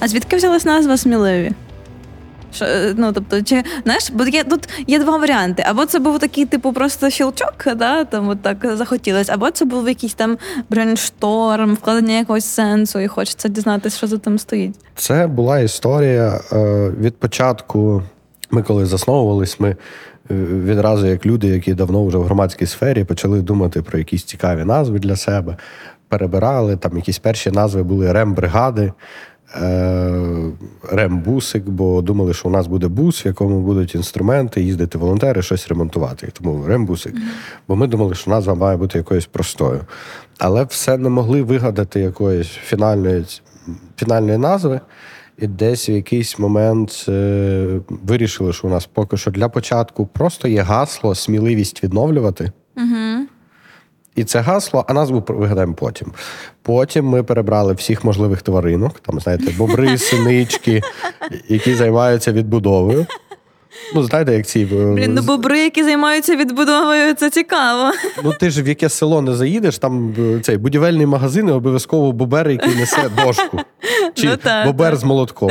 А 0.00 0.08
звідки 0.08 0.36
взялась 0.36 0.64
назва 0.64 0.96
сміливі? 0.96 1.52
Що, 2.52 2.64
е, 2.64 2.94
ну, 2.96 3.12
тобто, 3.12 3.42
чи 3.42 3.62
знаєш, 3.84 4.10
бо 4.10 4.24
є 4.24 4.44
тут 4.44 4.68
є 4.86 4.98
два 4.98 5.16
варіанти. 5.16 5.64
Або 5.66 5.86
це 5.86 5.98
був 5.98 6.18
такий, 6.18 6.44
типу, 6.46 6.72
просто 6.72 7.10
щелчок, 7.10 7.66
да, 7.76 8.04
там 8.04 8.28
от 8.28 8.42
так 8.42 8.66
захотілось, 8.74 9.28
або 9.28 9.50
це 9.50 9.64
був 9.64 9.88
якийсь 9.88 10.14
там 10.14 10.38
брейншторм, 10.70 11.74
вкладення 11.74 12.18
якогось 12.18 12.44
сенсу, 12.44 13.00
і 13.00 13.08
хочеться 13.08 13.48
дізнатися, 13.48 13.96
що 13.96 14.06
за 14.06 14.18
тим 14.18 14.38
стоїть. 14.38 14.74
Це 14.94 15.26
була 15.26 15.58
історія 15.58 16.40
е, 16.52 16.90
від 17.00 17.16
початку. 17.16 18.02
Ми 18.50 18.62
коли 18.62 18.86
засновувались, 18.86 19.60
ми 19.60 19.68
е, 19.70 19.76
відразу, 20.44 21.06
як 21.06 21.26
люди, 21.26 21.48
які 21.48 21.74
давно 21.74 22.06
вже 22.06 22.18
в 22.18 22.22
громадській 22.22 22.66
сфері, 22.66 23.04
почали 23.04 23.40
думати 23.40 23.82
про 23.82 23.98
якісь 23.98 24.24
цікаві 24.24 24.64
назви 24.64 24.98
для 24.98 25.16
себе. 25.16 25.56
Перебирали 26.08 26.76
там 26.76 26.96
якісь 26.96 27.18
перші 27.18 27.50
назви 27.50 27.82
були 27.82 28.12
рембригади. 28.12 28.92
Е, 29.56 30.52
рембусик, 30.90 31.68
бо 31.68 32.02
думали, 32.02 32.34
що 32.34 32.48
у 32.48 32.50
нас 32.50 32.66
буде 32.66 32.88
бус, 32.88 33.24
в 33.24 33.26
якому 33.26 33.60
будуть 33.60 33.94
інструменти, 33.94 34.62
їздити 34.62 34.98
волонтери, 34.98 35.42
щось 35.42 35.68
ремонтувати. 35.68 36.28
Тому 36.32 36.66
рембусик. 36.66 37.14
Бо 37.68 37.76
ми 37.76 37.86
думали, 37.86 38.14
що 38.14 38.30
назва 38.30 38.54
має 38.54 38.76
бути 38.76 38.98
якоюсь 38.98 39.26
простою. 39.26 39.80
Але 40.38 40.64
все 40.64 40.98
не 40.98 41.08
могли 41.08 41.42
вигадати 41.42 42.00
якоїсь 42.00 42.48
фінальної 42.48 43.24
фінальної 43.96 44.38
назви. 44.38 44.80
І 45.38 45.46
десь 45.46 45.88
в 45.88 45.90
якийсь 45.90 46.38
момент 46.38 47.04
е, 47.08 47.80
вирішили, 47.88 48.52
що 48.52 48.68
у 48.68 48.70
нас 48.70 48.86
поки 48.86 49.16
що 49.16 49.30
для 49.30 49.48
початку 49.48 50.06
просто 50.06 50.48
є 50.48 50.62
гасло, 50.62 51.14
сміливість 51.14 51.84
відновлювати. 51.84 52.52
Угу. 52.76 53.11
І 54.16 54.24
це 54.24 54.40
гасло, 54.40 54.84
а 54.88 54.92
назву 54.92 55.24
вигадаємо 55.28 55.74
потім. 55.74 56.12
Потім 56.62 57.06
ми 57.06 57.22
перебрали 57.22 57.72
всіх 57.72 58.04
можливих 58.04 58.42
тваринок, 58.42 59.00
там, 59.00 59.20
знаєте, 59.20 59.52
бобри, 59.58 59.98
синички, 59.98 60.82
які 61.48 61.74
займаються 61.74 62.32
відбудовою. 62.32 63.06
Ну, 63.94 64.02
знаєте, 64.02 64.34
як 64.34 64.46
ці. 64.46 64.60
Е, 64.60 64.92
Блін, 64.92 65.14
ну 65.14 65.22
бобри, 65.22 65.58
які 65.58 65.84
займаються 65.84 66.36
відбудовою, 66.36 67.14
це 67.14 67.30
цікаво. 67.30 67.92
Ну, 68.24 68.32
ти 68.40 68.50
ж 68.50 68.62
в 68.62 68.68
яке 68.68 68.88
село 68.88 69.22
не 69.22 69.34
заїдеш, 69.34 69.78
там 69.78 70.14
е, 70.18 70.40
цей 70.40 70.56
будівельний 70.56 71.06
магазин, 71.06 71.48
обов'язково 71.48 72.12
бобер, 72.12 72.50
який 72.50 72.74
несе 72.74 73.10
дошку. 73.24 73.60
Чи 74.14 74.28
ну, 74.28 74.36
так, 74.36 74.66
бобер 74.66 74.90
так. 74.90 75.00
з 75.00 75.04
молотком. 75.04 75.50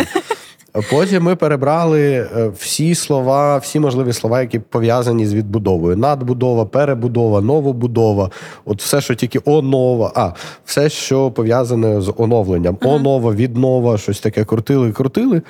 Потім 0.90 1.24
ми 1.24 1.36
перебрали 1.36 2.02
е, 2.02 2.52
всі 2.58 2.96
слова, 2.96 3.58
всі 3.58 3.80
можливі 3.80 4.14
слова, 4.14 4.42
які 4.42 4.60
пов'язані 4.60 5.26
з 5.26 5.34
відбудовою: 5.34 5.98
надбудова, 5.98 6.66
перебудова, 6.66 7.42
новобудова, 7.42 8.30
от 8.66 8.82
все, 8.82 9.02
що 9.02 9.16
тільки 9.16 9.40
онова, 9.46 10.12
а 10.16 10.32
все, 10.66 10.90
що 10.90 11.32
пов'язане 11.32 12.02
з 12.02 12.14
оновленням, 12.18 12.78
онова, 12.82 13.34
віднова, 13.34 13.98
щось 13.98 14.20
таке 14.20 14.46
крутили, 14.46 14.92
крутили. 14.92 15.42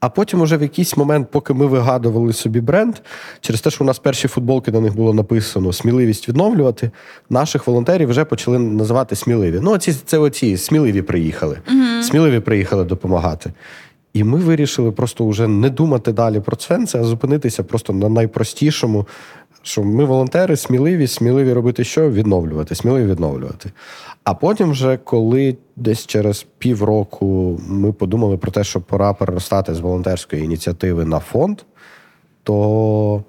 А 0.00 0.08
потім, 0.08 0.40
уже 0.40 0.56
в 0.56 0.62
якийсь 0.62 0.96
момент, 0.96 1.30
поки 1.30 1.54
ми 1.54 1.66
вигадували 1.66 2.32
собі 2.32 2.60
бренд, 2.60 2.94
через 3.40 3.60
те, 3.60 3.70
що 3.70 3.84
у 3.84 3.86
нас 3.86 3.98
перші 3.98 4.28
футболки 4.28 4.70
на 4.70 4.80
них 4.80 4.96
було 4.96 5.14
написано 5.14 5.72
Сміливість 5.72 6.28
відновлювати, 6.28 6.90
наших 7.30 7.66
волонтерів 7.66 8.08
вже 8.08 8.24
почали 8.24 8.58
називати 8.58 9.16
сміливі. 9.16 9.60
Ну, 9.62 9.78
ці 9.78 9.92
це 9.92 10.18
оці 10.18 10.56
сміливі 10.56 11.02
приїхали. 11.02 11.58
uh 11.68 12.02
Сміливі 12.02 12.40
приїхали 12.40 12.84
допомагати. 12.84 13.52
І 14.12 14.24
ми 14.24 14.38
вирішили 14.38 14.92
просто 14.92 15.26
вже 15.26 15.48
не 15.48 15.70
думати 15.70 16.12
далі 16.12 16.40
про 16.40 16.56
це, 16.56 16.78
а 16.94 17.04
зупинитися 17.04 17.62
просто 17.62 17.92
на 17.92 18.08
найпростішому, 18.08 19.06
що 19.62 19.82
ми 19.82 20.04
волонтери, 20.04 20.56
сміливі, 20.56 21.06
сміливі 21.06 21.52
робити 21.52 21.84
що? 21.84 22.10
Відновлювати, 22.10 22.74
сміливі 22.74 23.06
відновлювати. 23.06 23.72
А 24.24 24.34
потім, 24.34 24.70
вже 24.70 24.96
коли 24.96 25.56
десь 25.76 26.06
через 26.06 26.46
півроку 26.58 27.60
ми 27.68 27.92
подумали 27.92 28.36
про 28.36 28.50
те, 28.50 28.64
що 28.64 28.80
пора 28.80 29.12
переростати 29.12 29.74
з 29.74 29.80
волонтерської 29.80 30.44
ініціативи 30.44 31.04
на 31.04 31.18
фонд, 31.18 31.60
то 32.42 33.24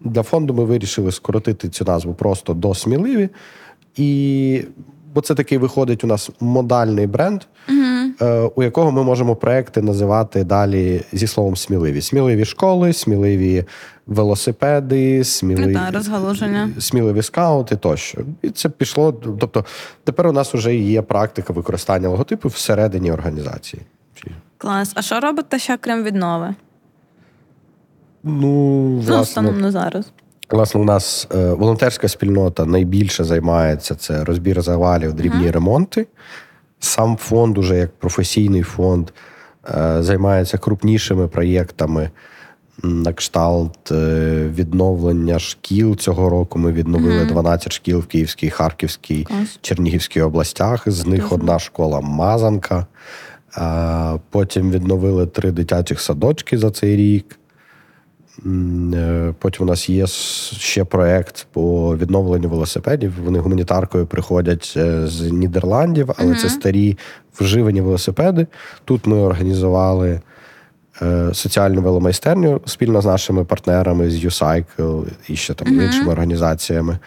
для 0.00 0.22
фонду 0.22 0.54
ми 0.54 0.64
вирішили 0.64 1.12
скоротити 1.12 1.68
цю 1.68 1.84
назву 1.84 2.14
просто 2.14 2.54
до 2.54 2.74
сміливі. 2.74 3.28
І 3.96 4.62
бо 5.14 5.20
це 5.20 5.34
такий 5.34 5.58
виходить 5.58 6.04
у 6.04 6.06
нас 6.06 6.30
модальний 6.40 7.06
бренд, 7.06 7.42
угу. 7.68 7.99
У 8.54 8.62
якого 8.62 8.92
ми 8.92 9.02
можемо 9.02 9.36
проекти 9.36 9.82
називати 9.82 10.44
далі 10.44 11.02
зі 11.12 11.26
словом 11.26 11.56
сміливі. 11.56 12.00
Сміливі 12.00 12.44
школи, 12.44 12.92
сміливі 12.92 13.64
велосипеди, 14.06 15.24
сміливі 15.24 15.72
да, 15.72 15.90
розгалуження. 15.90 16.68
сміливі 16.78 17.22
скаути 17.22 17.76
тощо. 17.76 18.20
І 18.42 18.50
це 18.50 18.68
пішло. 18.68 19.12
Тобто 19.12 19.64
тепер 20.04 20.26
у 20.26 20.32
нас 20.32 20.54
вже 20.54 20.76
є 20.76 21.02
практика 21.02 21.52
використання 21.52 22.08
логотипу 22.08 22.48
всередині 22.48 23.12
організації. 23.12 23.82
Клас. 24.58 24.92
А 24.94 25.02
що 25.02 25.20
робите 25.20 25.58
ще 25.58 25.76
крім 25.76 26.04
віднови? 26.04 26.54
Ну, 28.22 28.94
власне, 28.94 29.16
ну, 29.16 29.24
станом 29.24 29.60
на 29.60 29.70
зараз. 29.70 30.12
Власне, 30.50 30.80
у 30.80 30.84
нас 30.84 31.28
е, 31.34 31.50
волонтерська 31.52 32.08
спільнота 32.08 32.64
найбільше 32.64 33.24
займається 33.24 33.94
це 33.94 34.24
розбір 34.24 34.62
завалів, 34.62 35.12
дрібні 35.12 35.46
uh-huh. 35.46 35.52
ремонти. 35.52 36.06
Сам 36.80 37.16
фонд, 37.16 37.58
уже 37.58 37.78
як 37.78 37.90
професійний 37.90 38.62
фонд, 38.62 39.10
е, 39.74 40.02
займається 40.02 40.58
крупнішими 40.58 41.28
проєктами. 41.28 42.10
На 42.82 43.12
кшталт 43.12 43.92
е, 43.92 44.48
відновлення 44.54 45.38
шкіл 45.38 45.96
цього 45.96 46.28
року. 46.30 46.58
Ми 46.58 46.72
відновили 46.72 47.22
uh-huh. 47.22 47.28
12 47.28 47.72
шкіл 47.72 47.98
в 47.98 48.06
Київській, 48.06 48.50
Харківській. 48.50 49.26
Чернігівській 49.60 50.20
областях. 50.20 50.82
З 50.86 51.06
них 51.06 51.32
одна 51.32 51.58
школа 51.58 52.00
Мазанка. 52.00 52.86
Потім 54.30 54.70
відновили 54.70 55.26
три 55.26 55.50
дитячих 55.50 56.00
садочки 56.00 56.58
за 56.58 56.70
цей 56.70 56.96
рік. 56.96 57.38
Е, 58.46 59.34
потім 59.38 59.66
у 59.66 59.68
нас 59.68 59.88
є 59.88 60.06
ще 60.06 60.84
проект 60.84 61.46
по 61.52 61.96
відновленню 61.96 62.48
велосипедів. 62.48 63.12
Вони 63.24 63.38
гуманітаркою 63.38 64.06
приходять 64.06 64.74
е, 64.76 65.06
з 65.06 65.20
Нідерландів, 65.20 66.10
але 66.16 66.32
uh-huh. 66.32 66.42
це 66.42 66.48
старі 66.48 66.98
вживані 67.40 67.80
велосипеди. 67.80 68.46
Тут 68.84 69.06
ми 69.06 69.16
організували 69.16 70.20
е, 71.02 71.34
соціальну 71.34 71.82
веломайстерню 71.82 72.60
спільно 72.64 73.00
з 73.00 73.06
нашими 73.06 73.44
партнерами 73.44 74.10
з 74.10 74.24
U-Cycle 74.24 75.04
і 75.28 75.36
ще 75.36 75.54
там 75.54 75.68
uh-huh. 75.68 75.82
іншими 75.82 76.12
організаціями. 76.12 76.98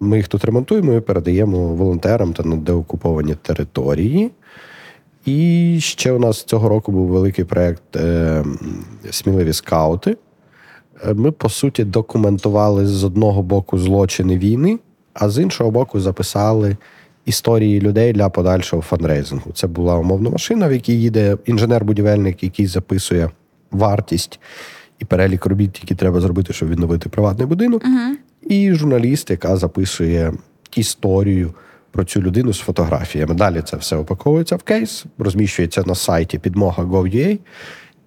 Ми 0.00 0.16
їх 0.16 0.28
тут 0.28 0.44
ремонтуємо 0.44 0.92
і 0.92 1.00
передаємо 1.00 1.58
волонтерам 1.58 2.32
та 2.32 2.42
на 2.42 2.56
деокуповані 2.56 3.34
території. 3.34 4.30
І 5.24 5.78
ще 5.80 6.12
у 6.12 6.18
нас 6.18 6.42
цього 6.42 6.68
року 6.68 6.92
був 6.92 7.06
великий 7.06 7.44
проєкт 7.44 7.82
Сміливі 9.10 9.52
скаути. 9.52 10.16
Е, 11.04 11.14
ми, 11.14 11.30
по 11.30 11.48
суті, 11.48 11.84
документували 11.84 12.86
з 12.86 13.04
одного 13.04 13.42
боку 13.42 13.78
злочини 13.78 14.38
війни, 14.38 14.78
а 15.14 15.28
з 15.28 15.42
іншого 15.42 15.70
боку, 15.70 16.00
записали 16.00 16.76
історії 17.24 17.80
людей 17.80 18.12
для 18.12 18.28
подальшого 18.28 18.82
фандрейзингу. 18.82 19.52
Це 19.52 19.66
була 19.66 19.96
умовна 19.96 20.30
машина, 20.30 20.68
в 20.68 20.72
якій 20.72 21.00
їде 21.00 21.36
інженер-будівельник, 21.46 22.44
який 22.44 22.66
записує 22.66 23.30
вартість 23.70 24.40
і 24.98 25.04
перелік 25.04 25.46
робіт, 25.46 25.78
які 25.82 25.94
треба 25.94 26.20
зробити, 26.20 26.52
щоб 26.52 26.68
відновити 26.68 27.08
приватний 27.08 27.46
будинок, 27.46 27.84
uh 27.84 28.14
і 28.42 28.72
журналіст, 28.74 29.30
яка 29.30 29.56
записує 29.56 30.32
історію. 30.76 31.54
Про 31.90 32.04
цю 32.04 32.22
людину 32.22 32.52
з 32.52 32.58
фотографіями. 32.58 33.34
Далі 33.34 33.62
це 33.64 33.76
все 33.76 33.96
упаковується 33.96 34.56
в 34.56 34.62
кейс, 34.62 35.04
розміщується 35.18 35.82
на 35.86 35.94
сайті 35.94 36.38
підмога.gov.ua, 36.38 37.38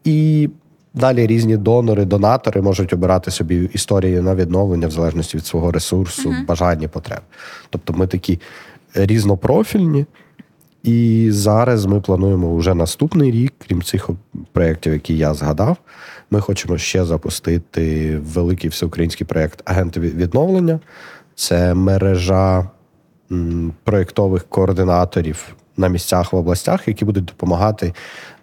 і 0.04 0.50
Далі 0.94 1.28
різні 1.28 1.58
донори, 1.58 2.06
донатори 2.06 2.62
можуть 2.62 2.94
обирати 2.94 3.32
собі 3.32 3.70
історії 3.74 4.22
на 4.22 4.36
відновлення 4.36 4.88
в 4.88 4.92
залежності 4.92 5.38
від 5.38 5.46
свого 5.46 5.72
ресурсу, 5.72 6.30
uh-huh. 6.30 6.46
бажання 6.46 6.88
потреб. 6.88 7.22
Тобто 7.70 7.94
ми 7.94 8.08
такі 8.08 8.40
різнопрофільні, 8.94 10.06
і 10.84 11.28
зараз 11.32 11.86
ми 11.86 12.02
плануємо 12.02 12.56
вже 12.56 12.74
наступний 12.74 13.32
рік, 13.32 13.54
крім 13.68 13.82
цих 13.82 14.10
проєктів, 14.52 14.94
які 14.94 15.18
я 15.18 15.34
згадав. 15.34 15.78
Ми 16.32 16.42
хочемо 16.42 16.78
ще 16.78 17.06
запустити 17.06 18.18
великий 18.18 18.70
всеукраїнський 18.70 19.28
проєкт 19.28 19.62
Агенти 19.66 20.00
відновлення. 20.00 20.80
Це 21.36 21.74
мережа 21.74 22.70
проєктових 23.84 24.46
координаторів 24.50 25.56
на 25.80 25.88
місцях 25.88 26.34
в 26.34 26.36
областях, 26.36 26.88
які 26.88 27.06
будуть 27.06 27.26
допомагати 27.26 27.94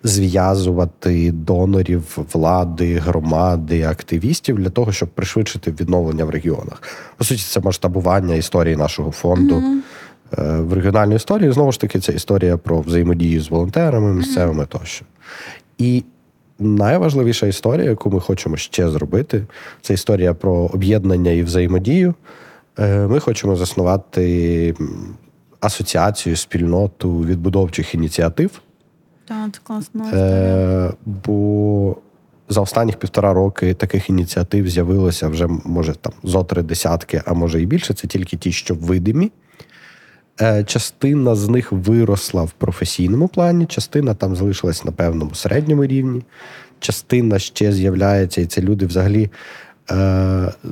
зв'язувати 0.02 1.32
донорів, 1.32 2.18
влади, 2.32 2.94
громади, 2.94 3.82
активістів 3.82 4.56
для 4.58 4.70
того, 4.70 4.92
щоб 4.92 5.08
пришвидшити 5.08 5.70
відновлення 5.70 6.24
в 6.24 6.30
регіонах. 6.30 6.82
По 7.16 7.24
суті, 7.24 7.42
це 7.42 7.60
масштабування 7.60 8.34
історії 8.34 8.76
нашого 8.76 9.10
фонду. 9.10 9.54
Mm-hmm. 9.54 10.62
В 10.62 10.72
регіональній 10.72 11.14
історії 11.14 11.52
знову 11.52 11.72
ж 11.72 11.80
таки 11.80 12.00
це 12.00 12.12
історія 12.12 12.56
про 12.56 12.80
взаємодію 12.80 13.40
з 13.40 13.50
волонтерами, 13.50 14.12
місцевими 14.12 14.62
mm-hmm. 14.62 14.78
тощо. 14.78 15.04
І 15.78 16.04
найважливіша 16.58 17.46
історія, 17.46 17.90
яку 17.90 18.10
ми 18.10 18.20
хочемо 18.20 18.56
ще 18.56 18.88
зробити, 18.90 19.46
це 19.82 19.94
історія 19.94 20.34
про 20.34 20.52
об'єднання 20.52 21.30
і 21.30 21.42
взаємодію. 21.42 22.14
Е, 22.78 23.06
ми 23.06 23.20
хочемо 23.20 23.56
заснувати 23.56 24.74
асоціацію, 25.60 26.36
спільноту 26.36 27.20
відбудовчих 27.20 27.94
ініціатив. 27.94 28.62
Так, 29.24 29.48
це 29.52 29.60
класно. 29.64 30.04
Е, 30.04 30.92
Бо 31.06 31.96
за 32.48 32.60
останніх 32.60 32.96
півтора 32.96 33.32
роки 33.32 33.74
таких 33.74 34.10
ініціатив 34.10 34.68
з'явилося 34.68 35.28
вже, 35.28 35.46
може, 35.64 35.94
там 35.94 36.12
зо 36.22 36.44
три 36.44 36.62
десятки, 36.62 37.22
а 37.26 37.34
може 37.34 37.62
і 37.62 37.66
більше. 37.66 37.94
Це 37.94 38.08
тільки 38.08 38.36
ті, 38.36 38.52
що 38.52 38.74
видимі. 38.74 39.30
Е, 40.40 40.64
Частина 40.64 41.34
з 41.34 41.48
них 41.48 41.72
виросла 41.72 42.42
в 42.42 42.50
професійному 42.50 43.28
плані, 43.28 43.66
частина 43.66 44.14
там 44.14 44.36
залишилась 44.36 44.84
на 44.84 44.92
певному 44.92 45.34
середньому 45.34 45.86
рівні, 45.86 46.22
частина 46.78 47.38
ще 47.38 47.72
з'являється, 47.72 48.40
і 48.40 48.46
це 48.46 48.60
люди 48.60 48.86
взагалі 48.86 49.30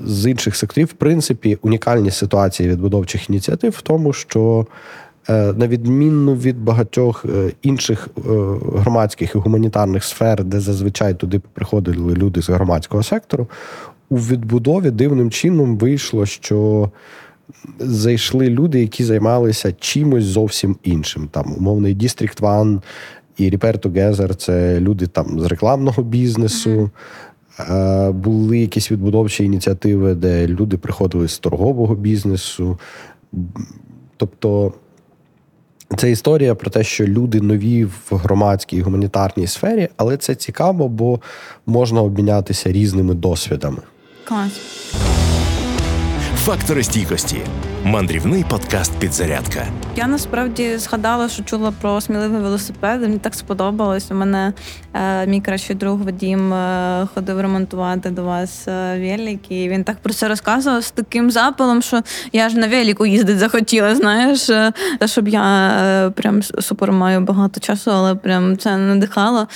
з 0.06 0.30
інших 0.30 0.56
секторів, 0.56 0.86
в 0.86 0.92
принципі, 0.92 1.58
унікальні 1.62 2.10
ситуації 2.10 2.68
відбудовчих 2.68 3.30
ініціатив 3.30 3.72
в 3.78 3.82
тому, 3.82 4.12
що 4.12 4.66
е, 5.28 5.52
на 5.52 5.68
відміну 5.68 6.34
від 6.34 6.58
багатьох 6.58 7.24
е, 7.24 7.52
інших 7.62 8.08
громадських 8.76 9.34
і 9.34 9.38
гуманітарних 9.38 10.04
сфер, 10.04 10.44
де 10.44 10.60
зазвичай 10.60 11.14
туди 11.14 11.40
приходили 11.52 12.14
люди 12.14 12.42
з 12.42 12.48
громадського 12.48 13.02
сектору, 13.02 13.48
у 14.08 14.16
відбудові 14.16 14.90
дивним 14.90 15.30
чином 15.30 15.76
вийшло, 15.76 16.26
що 16.26 16.90
зайшли 17.78 18.48
люди, 18.48 18.80
які 18.80 19.04
займалися 19.04 19.72
чимось 19.72 20.24
зовсім 20.24 20.76
іншим. 20.82 21.28
Там 21.32 21.54
умовний 21.58 21.96
District 21.96 22.40
One 22.40 22.80
і 23.36 23.50
Repair 23.50 23.78
Together– 23.78 24.34
це 24.36 24.80
люди 24.80 25.06
там 25.06 25.40
з 25.40 25.44
рекламного 25.44 26.02
бізнесу. 26.02 26.90
Були 28.10 28.58
якісь 28.58 28.90
відбудовчі 28.90 29.44
ініціативи, 29.44 30.14
де 30.14 30.46
люди 30.46 30.76
приходили 30.76 31.28
з 31.28 31.38
торгового 31.38 31.94
бізнесу. 31.94 32.78
Тобто 34.16 34.72
це 35.96 36.10
історія 36.10 36.54
про 36.54 36.70
те, 36.70 36.84
що 36.84 37.06
люди 37.06 37.40
нові 37.40 37.84
в 37.84 38.00
громадській 38.10 38.80
гуманітарній 38.80 39.46
сфері, 39.46 39.88
але 39.96 40.16
це 40.16 40.34
цікаво, 40.34 40.88
бо 40.88 41.20
можна 41.66 42.02
обмінятися 42.02 42.72
різними 42.72 43.14
досвідами. 43.14 43.78
Клас. 44.24 44.52
Фактори 46.44 46.82
стійкості. 46.82 47.36
Мандрівний 47.84 48.44
подкаст 48.50 48.98
Підзарядка. 48.98 49.66
Я 49.96 50.06
насправді 50.06 50.76
згадала, 50.76 51.28
що 51.28 51.44
чула 51.44 51.72
про 51.80 52.00
сміливий 52.00 52.40
велосипед. 52.40 53.00
Мені 53.00 53.18
так 53.18 53.34
сподобалось. 53.34 54.10
У 54.10 54.14
мене 54.14 54.52
е, 54.94 55.26
мій 55.26 55.40
кращий 55.40 55.76
друг 55.76 56.02
Вадім 56.02 56.52
е, 56.52 57.08
ходив 57.14 57.40
ремонтувати 57.40 58.10
до 58.10 58.22
вас 58.22 58.68
е, 58.68 58.98
велик, 58.98 59.50
і 59.50 59.68
він 59.68 59.84
так 59.84 59.96
про 59.96 60.12
це 60.12 60.28
розказував 60.28 60.84
з 60.84 60.90
таким 60.90 61.30
запалом, 61.30 61.82
що 61.82 62.00
я 62.32 62.48
ж 62.48 62.58
на 62.58 62.68
велику 62.68 63.06
їздити 63.06 63.38
захотіла. 63.38 63.94
Знаєш, 63.94 64.50
е, 64.50 64.72
щоб 65.04 65.28
я 65.28 65.68
е, 65.68 66.10
прям 66.10 66.42
супер 66.42 66.92
маю 66.92 67.20
багато 67.20 67.60
часу, 67.60 67.90
але 67.90 68.14
прям 68.14 68.58
це 68.58 68.76
надихало. 68.76 69.48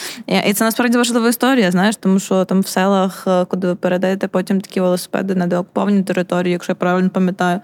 І 0.49 0.53
це 0.53 0.64
насправді 0.64 0.99
важлива 0.99 1.29
історія, 1.29 1.71
знаєш, 1.71 1.97
тому 1.97 2.19
що 2.19 2.45
там 2.45 2.61
в 2.61 2.67
селах, 2.67 3.25
е, 3.27 3.45
куди 3.45 3.67
ви 3.67 3.75
передаєте 3.75 4.29
потім 4.29 4.61
такі 4.61 4.81
велосипеди 4.81 5.35
на 5.35 5.47
деокуповані 5.47 6.03
території, 6.03 6.53
якщо 6.53 6.73
я 6.73 6.77
правильно 6.77 7.11
пам'ятаю 7.11 7.61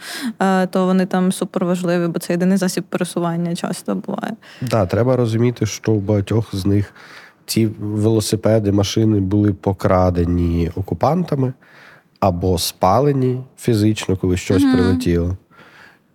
то 0.70 0.86
вони 0.86 1.06
там 1.06 1.32
супер 1.32 1.64
важливі, 1.64 2.06
бо 2.06 2.18
це 2.18 2.32
єдиний 2.32 2.58
засіб 2.58 2.84
пересування 2.84 3.54
часто 3.54 3.94
буває. 3.94 4.32
Так, 4.60 4.68
да, 4.68 4.86
треба 4.86 5.16
розуміти, 5.16 5.66
що 5.66 5.92
у 5.92 6.00
багатьох 6.00 6.54
з 6.54 6.66
них 6.66 6.94
ці 7.46 7.66
велосипеди, 7.80 8.72
машини 8.72 9.20
були 9.20 9.52
покрадені 9.52 10.70
окупантами 10.76 11.52
або 12.20 12.58
спалені 12.58 13.40
фізично, 13.58 14.16
коли 14.16 14.36
щось 14.36 14.62
mm 14.62 14.72
прилетіло. 14.74 15.36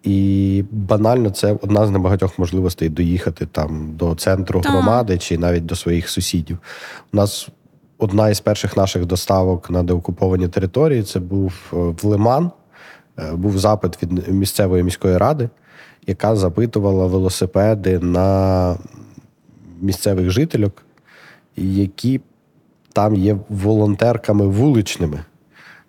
І 0.03 0.63
банально 0.71 1.29
це 1.29 1.57
одна 1.61 1.87
з 1.87 1.89
небагатьох 1.89 2.39
можливостей 2.39 2.89
доїхати 2.89 3.45
там 3.45 3.93
до 3.95 4.15
центру 4.15 4.61
громади 4.65 5.17
чи 5.17 5.37
навіть 5.37 5.65
до 5.65 5.75
своїх 5.75 6.09
сусідів. 6.09 6.57
У 7.13 7.17
нас 7.17 7.49
одна 7.97 8.29
із 8.29 8.39
перших 8.39 8.77
наших 8.77 9.05
доставок 9.05 9.69
на 9.69 9.83
деокуповані 9.83 10.47
території 10.47 11.03
це 11.03 11.19
був 11.19 11.53
е, 11.73 11.75
в 11.75 12.05
Лиман. 12.05 12.51
Е, 13.21 13.35
був 13.35 13.59
запит 13.59 14.03
від 14.03 14.27
місцевої 14.27 14.83
міської 14.83 15.17
ради, 15.17 15.49
яка 16.07 16.35
запитувала 16.35 17.05
велосипеди 17.05 17.99
на 17.99 18.75
місцевих 19.81 20.29
жительок, 20.29 20.83
які 21.57 22.21
там 22.93 23.15
є 23.15 23.37
волонтерками 23.49 24.47
вуличними. 24.47 25.19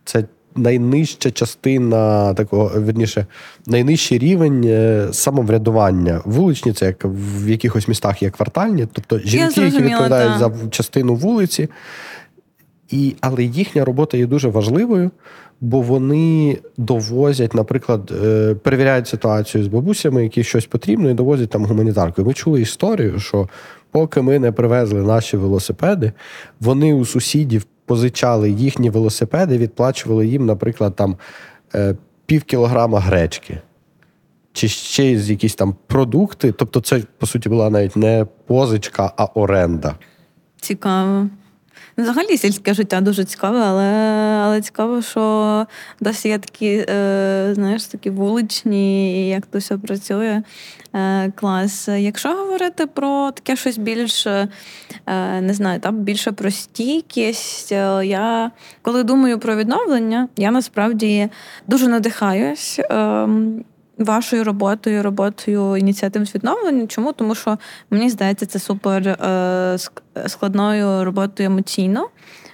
Це 0.04 0.24
найнижча 0.56 1.30
частина 1.30 2.34
такого, 2.34 2.70
верніше, 2.80 3.26
найнижчий 3.66 4.18
рівень 4.18 4.64
е, 4.66 5.08
самоврядування. 5.12 6.20
Вуличні 6.24 6.72
це 6.72 6.86
як 6.86 7.04
в 7.04 7.48
якихось 7.48 7.88
містах 7.88 8.22
є 8.22 8.30
квартальні, 8.30 8.86
тобто 8.92 9.18
жінки, 9.18 9.60
які 9.60 9.76
відповідають 9.76 10.32
та. 10.32 10.38
за 10.38 10.68
частину 10.70 11.14
вулиці. 11.14 11.68
І, 12.90 13.14
Але 13.20 13.44
їхня 13.44 13.84
робота 13.84 14.16
є 14.16 14.26
дуже 14.26 14.48
важливою, 14.48 15.10
бо 15.60 15.80
вони 15.80 16.58
довозять, 16.76 17.54
наприклад, 17.54 18.12
е, 18.24 18.54
перевіряють 18.54 19.08
ситуацію 19.08 19.64
з 19.64 19.66
бабусями, 19.66 20.22
які 20.22 20.44
щось 20.44 20.66
потрібно, 20.66 21.10
і 21.10 21.14
довозять 21.14 21.50
там 21.50 21.64
гуманітарку. 21.64 22.24
Ми 22.24 22.32
чули 22.32 22.60
історію, 22.60 23.20
що 23.20 23.48
поки 23.90 24.22
ми 24.22 24.38
не 24.38 24.52
привезли 24.52 25.02
наші 25.02 25.36
велосипеди, 25.36 26.12
вони 26.60 26.94
у 26.94 27.04
сусідів 27.04 27.66
позичали 27.86 28.50
їхні 28.50 28.90
велосипеди, 28.90 29.58
відплачували 29.58 30.26
їм, 30.26 30.46
наприклад, 30.46 30.96
там 30.96 31.16
е, 31.74 31.96
пів 32.26 32.42
кілограма 32.42 33.00
гречки. 33.00 33.58
Чи 34.52 34.68
ще 34.68 35.04
якісь 35.04 35.54
там 35.54 35.74
продукти. 35.86 36.52
Тобто, 36.52 36.80
це, 36.80 37.02
по 37.18 37.26
суті, 37.26 37.48
була 37.48 37.70
навіть 37.70 37.96
не 37.96 38.26
позичка, 38.46 39.12
а 39.16 39.24
оренда. 39.24 39.94
Цікаво. 40.60 41.28
Взагалі 42.02 42.36
сільське 42.36 42.74
життя 42.74 43.00
дуже 43.00 43.24
цікаве, 43.24 43.60
але 43.60 43.84
але 44.44 44.60
цікаво, 44.60 45.02
що 45.02 45.66
досі 46.00 46.28
є 46.28 46.38
такі, 46.38 46.86
е, 46.88 47.50
знаєш, 47.54 47.84
такі 47.84 48.10
вуличні, 48.10 49.28
як 49.28 49.46
то 49.46 49.58
все 49.58 49.78
працює. 49.78 50.42
Е, 50.94 51.30
Клас. 51.30 51.88
Якщо 51.88 52.28
говорити 52.28 52.86
про 52.86 53.30
таке 53.30 53.56
щось 53.56 53.78
більш, 53.78 54.26
е, 54.26 54.48
не 55.40 55.54
знаю, 55.54 55.80
там 55.80 55.96
більше 55.96 56.32
про 56.32 56.50
стійкість, 56.50 57.72
е, 57.72 58.06
я 58.06 58.50
коли 58.82 59.04
думаю 59.04 59.38
про 59.38 59.56
відновлення, 59.56 60.28
я 60.36 60.50
насправді 60.50 61.28
дуже 61.66 61.88
надихаюсь. 61.88 62.80
Вашою 64.00 64.44
роботою, 64.44 65.02
роботою 65.02 65.76
ініціатив 65.76 66.24
з 66.26 66.34
відновлення. 66.34 66.86
Чому? 66.86 67.12
Тому 67.12 67.34
що 67.34 67.58
мені 67.90 68.10
здається, 68.10 68.46
це 68.46 68.58
супер 68.58 69.08
е, 69.08 69.76
складною 70.26 71.04
роботою 71.04 71.46
емоційно. 71.46 72.08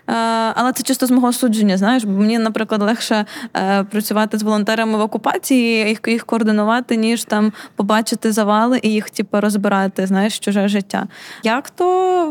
Е, 0.08 0.12
але 0.54 0.72
це 0.72 0.82
чисто 0.82 1.06
з 1.06 1.10
мого 1.10 1.32
судження. 1.32 1.76
Знаєш, 1.76 2.04
бо 2.04 2.12
мені, 2.12 2.38
наприклад, 2.38 2.82
легше 2.82 3.24
е, 3.56 3.84
працювати 3.84 4.38
з 4.38 4.42
волонтерами 4.42 4.98
в 4.98 5.00
окупації, 5.00 5.88
їх 5.88 6.00
їх 6.06 6.26
координувати, 6.26 6.96
ніж 6.96 7.24
там 7.24 7.52
побачити 7.76 8.32
завали 8.32 8.80
і 8.82 8.92
їх 8.92 9.10
типу, 9.10 9.40
розбирати, 9.40 10.06
знаєш, 10.06 10.38
чуже 10.38 10.68
життя. 10.68 11.06
Як 11.42 11.70
то 11.70 11.86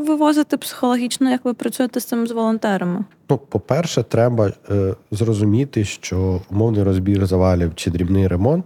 вивозити 0.07 0.57
психологічно, 0.57 1.29
як 1.29 1.45
ви 1.45 1.53
працюєте 1.53 1.99
з 1.99 2.05
цим 2.05 2.27
з 2.27 2.31
волонтерами? 2.31 3.05
Ну, 3.29 3.37
по-перше, 3.37 4.03
треба 4.03 4.51
е, 4.69 4.95
зрозуміти, 5.11 5.85
що 5.85 6.41
умовний 6.51 6.83
розбір 6.83 7.25
завалів 7.25 7.75
чи 7.75 7.91
дрібний 7.91 8.27
ремонт 8.27 8.65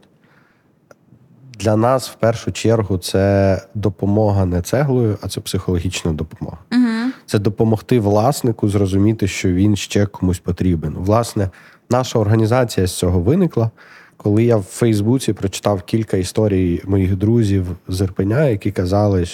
для 1.60 1.76
нас 1.76 2.10
в 2.10 2.16
першу 2.16 2.52
чергу 2.52 2.98
це 2.98 3.62
допомога 3.76 4.46
не 4.46 4.62
цеглою, 4.62 5.18
а 5.22 5.28
це 5.28 5.42
психологічна 5.42 6.14
допомога. 6.14 6.58
Угу. 6.72 7.12
Це 7.26 7.40
допомогти 7.40 8.00
власнику 8.00 8.70
зрозуміти, 8.70 9.28
що 9.28 9.52
він 9.52 9.76
ще 9.76 10.06
комусь 10.06 10.40
потрібен. 10.40 10.96
Власне, 10.98 11.50
наша 11.90 12.20
організація 12.20 12.88
з 12.88 12.98
цього 12.98 13.20
виникла. 13.20 13.72
Коли 14.18 14.44
я 14.44 14.58
в 14.58 14.64
Фейсбуці 14.64 15.34
прочитав 15.34 15.82
кілька 15.82 16.18
історій 16.18 16.82
моїх 16.86 17.16
друзів 17.16 17.68
з 17.88 18.02
Ірпеня, 18.02 18.46
які 18.46 18.72
казали, 18.72 19.26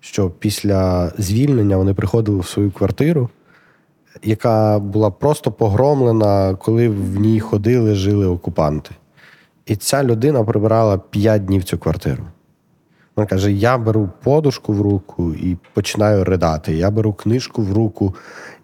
що 0.00 0.30
після 0.30 1.12
звільнення 1.18 1.76
вони 1.76 1.94
приходили 1.94 2.40
в 2.40 2.46
свою 2.46 2.70
квартиру, 2.70 3.28
яка 4.22 4.78
була 4.78 5.10
просто 5.10 5.52
погромлена, 5.52 6.54
коли 6.54 6.88
в 6.88 7.20
ній 7.20 7.40
ходили, 7.40 7.94
жили 7.94 8.26
окупанти. 8.26 8.90
І 9.66 9.76
ця 9.76 10.04
людина 10.04 10.44
прибирала 10.44 10.98
5 10.98 11.44
днів 11.44 11.64
цю 11.64 11.78
квартиру. 11.78 12.24
Вона 13.16 13.26
каже: 13.26 13.52
я 13.52 13.78
беру 13.78 14.10
подушку 14.22 14.72
в 14.72 14.80
руку 14.80 15.34
і 15.34 15.56
починаю 15.74 16.24
ридати. 16.24 16.74
Я 16.74 16.90
беру 16.90 17.12
книжку 17.12 17.62
в 17.62 17.72
руку 17.72 18.14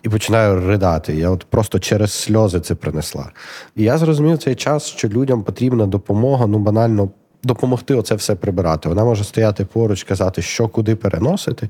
і 0.03 0.09
починаю 0.09 0.67
ридати. 0.67 1.15
Я 1.17 1.31
от 1.31 1.45
просто 1.45 1.79
через 1.79 2.13
сльози 2.13 2.61
це 2.61 2.75
принесла. 2.75 3.31
І 3.77 3.83
я 3.83 3.99
зрозумів 3.99 4.39
цей 4.39 4.55
час, 4.55 4.87
що 4.87 5.09
людям 5.09 5.43
потрібна 5.43 5.87
допомога, 5.87 6.47
ну 6.47 6.59
банально 6.59 7.11
допомогти 7.43 7.95
оце 7.95 8.15
все 8.15 8.35
прибирати. 8.35 8.89
Вона 8.89 9.05
може 9.05 9.25
стояти 9.25 9.65
поруч, 9.65 10.05
казати, 10.05 10.43
що 10.43 10.69
куди 10.69 10.97
переносити. 10.97 11.69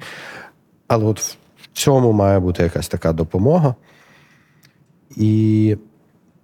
Але 0.89 1.05
от 1.05 1.21
в 1.63 1.69
цьому 1.73 2.13
має 2.13 2.39
бути 2.41 2.63
якась 2.63 2.89
така 2.89 3.13
допомога. 3.13 3.75
І 5.17 5.77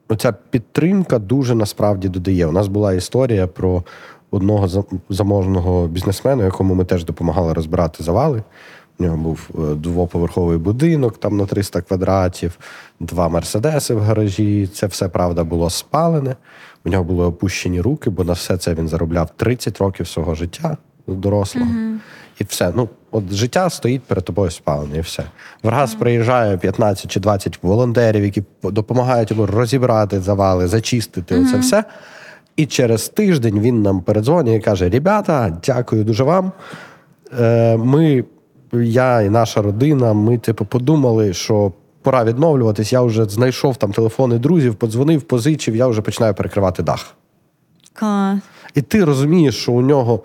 оця 0.09 0.33
підтримка 0.51 1.19
дуже 1.19 1.55
насправді 1.55 2.09
додає. 2.09 2.47
У 2.47 2.53
нас 2.53 2.69
була 2.69 2.93
історія 2.93 3.47
про 3.47 3.83
одного 4.31 4.85
заможного 5.09 5.89
бізнесмена, 5.89 6.45
якому 6.45 6.75
ми 6.75 6.85
теж 6.85 7.05
допомагали 7.05 7.53
розбирати 7.53 8.03
завали. 8.03 8.43
У 8.99 9.05
нього 9.05 9.17
був 9.17 9.51
е, 9.55 9.75
двоповерховий 9.75 10.59
будинок 10.59 11.19
там 11.19 11.37
на 11.37 11.47
300 11.47 11.81
квадратів, 11.81 12.59
два 13.01 13.29
мерседеси 13.29 13.95
в 13.95 14.01
гаражі. 14.01 14.67
Це 14.67 14.87
все 14.87 15.09
правда 15.09 15.45
було 15.45 15.71
спалене. 15.71 16.37
У 16.85 16.89
нього 16.89 17.05
були 17.05 17.25
опущені 17.25 17.81
руки, 17.81 18.11
бо 18.11 18.25
на 18.25 18.33
все 18.33 18.57
це 18.57 18.75
він 18.75 18.89
заробляв 18.89 19.31
30 19.37 19.79
років 19.79 20.09
свого 20.09 20.35
життя 20.35 20.77
дорослого. 21.07 21.71
Mm-hmm. 21.71 21.99
І 22.39 22.45
все. 22.45 22.73
Ну, 22.77 22.89
от 23.11 23.33
життя 23.33 23.71
стоїть 23.71 24.03
перед 24.03 24.25
тобою 24.25 24.51
спалене, 24.51 24.97
і 24.97 25.01
все. 25.01 25.25
В 25.63 25.69
раз 25.69 25.95
mm-hmm. 25.95 25.99
приїжджає 25.99 26.57
15 26.57 27.11
чи 27.11 27.21
20 27.21 27.59
волонтерів, 27.63 28.25
які 28.25 28.43
допомагають 28.63 29.31
йому 29.31 29.47
розібрати 29.47 30.21
завали, 30.21 30.69
зачистити 30.69 31.35
mm-hmm. 31.35 31.51
це 31.51 31.59
все. 31.59 31.85
І 32.57 32.67
через 32.67 33.09
тиждень 33.09 33.61
він 33.61 33.83
нам 33.83 34.01
передзвонює 34.01 34.57
і 34.57 34.61
каже: 34.61 34.89
Ребята, 34.89 35.57
дякую 35.65 36.05
дуже 36.05 36.25
вам. 36.25 36.53
Е, 37.41 37.77
ми, 37.77 38.25
я 38.73 39.21
і 39.21 39.31
наша 39.31 39.63
родина, 39.63 40.13
ми 40.13 40.39
типу 40.39 40.65
подумали, 40.65 41.33
що 41.33 41.73
пора 42.03 42.25
відновлюватись. 42.25 42.93
Я 42.93 43.03
вже 43.03 43.25
знайшов 43.25 43.77
там 43.77 43.93
телефони 43.93 44.39
друзів, 44.39 44.75
подзвонив, 44.75 45.23
позичив, 45.23 45.77
я 45.77 45.87
вже 45.87 46.03
починаю 46.03 46.35
перекривати 46.35 46.83
дах. 46.83 47.15
Клас. 47.93 48.39
І 48.75 48.83
ти 48.83 49.05
розумієш, 49.05 49.57
що 49.57 49.73
у 49.73 49.81
нього 49.81 50.21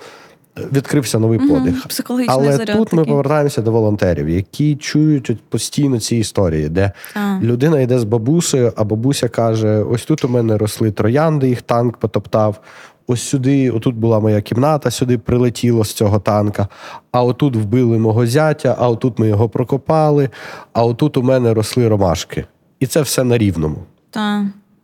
відкрився 0.58 1.20
новий 1.20 1.40
подих. 1.40 1.74
Угу, 1.74 1.88
психологічний 1.88 2.38
Але 2.38 2.52
заряд 2.52 2.78
тут 2.78 2.86
такий. 2.86 3.00
ми 3.00 3.06
повертаємося 3.06 3.62
до 3.62 3.72
волонтерів, 3.72 4.30
які 4.30 4.76
чують 4.76 5.42
постійно 5.50 6.00
ці 6.00 6.16
історії, 6.16 6.70
де 6.70 6.92
а. 7.14 7.40
людина 7.42 7.80
йде 7.80 8.00
з 8.00 8.04
бабусею, 8.04 8.74
а 8.76 8.84
бабуся 8.84 9.28
каже: 9.28 9.78
ось 9.78 10.06
тут 10.06 10.26
у 10.26 10.30
мене 10.30 10.58
росли 10.58 10.92
троянди, 10.92 11.50
їх 11.50 11.62
танк 11.62 11.98
потоптав. 11.98 12.60
Ось 13.08 13.22
сюди, 13.22 13.72
отут 13.72 13.96
була 13.96 14.20
моя 14.20 14.42
кімната, 14.42 14.92
сюди 14.92 15.18
прилетіло 15.18 15.86
з 15.86 15.94
цього 15.94 16.20
танка. 16.20 16.68
А 17.12 17.24
отут 17.24 17.56
вбили 17.56 17.98
мого 17.98 18.28
зятя, 18.28 18.76
а 18.80 18.90
отут 18.90 19.20
ми 19.20 19.28
його 19.28 19.50
прокопали, 19.50 20.30
а 20.74 20.86
отут 20.86 21.18
у 21.18 21.24
мене 21.24 21.54
росли 21.54 21.88
ромашки. 21.88 22.46
І 22.80 22.86
це 22.88 23.02
все 23.02 23.24
на 23.24 23.38
рівному. 23.38 23.78
Так. 24.10 24.44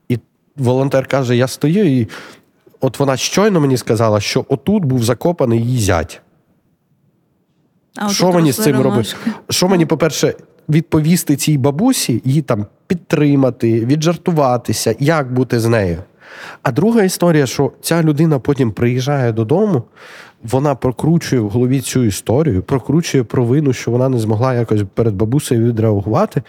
І 0.10 0.19
волонтер 0.58 1.08
каже: 1.08 1.36
я 1.36 1.47
стою 1.47 1.99
і 1.99 2.08
от 2.82 3.00
вона 3.00 3.18
щойно 3.18 3.60
мені 3.60 3.78
сказала, 3.78 4.20
що 4.20 4.46
отут 4.50 4.86
був 4.86 5.04
закопаний 5.04 5.62
її 5.62 5.80
зять. 5.80 6.22
А 7.96 8.10
що 8.10 8.32
мені 8.32 8.52
з 8.52 8.56
цим 8.56 8.82
робити? 8.82 9.10
Що 9.50 9.68
мені, 9.68 9.86
по-перше, 9.86 10.34
відповісти 10.70 11.36
цій 11.36 11.58
бабусі, 11.58 12.22
її 12.26 12.42
там 12.42 12.65
підтримати, 12.88 13.86
віджартуватися, 13.86 14.96
як 15.00 15.34
бути 15.34 15.60
з 15.60 15.65
нею. 15.65 15.98
А 16.63 16.72
друга 16.72 17.04
історія, 17.04 17.46
що 17.46 17.72
ця 17.82 18.04
людина 18.04 18.39
потім 18.39 18.72
приїжджає 18.72 19.32
додому, 19.32 19.84
вона 20.44 20.76
прокручує 20.76 21.42
в 21.42 21.50
голові 21.50 21.82
цю 21.82 22.04
історію, 22.04 22.63
прокручує 22.63 23.24
провину, 23.24 23.74
що 23.74 23.92
вона 23.92 24.10
не 24.10 24.20
змогла 24.20 24.54
якось 24.54 24.82
перед 24.94 25.15
бабусею 25.15 25.65
відреагувати. 25.65 26.42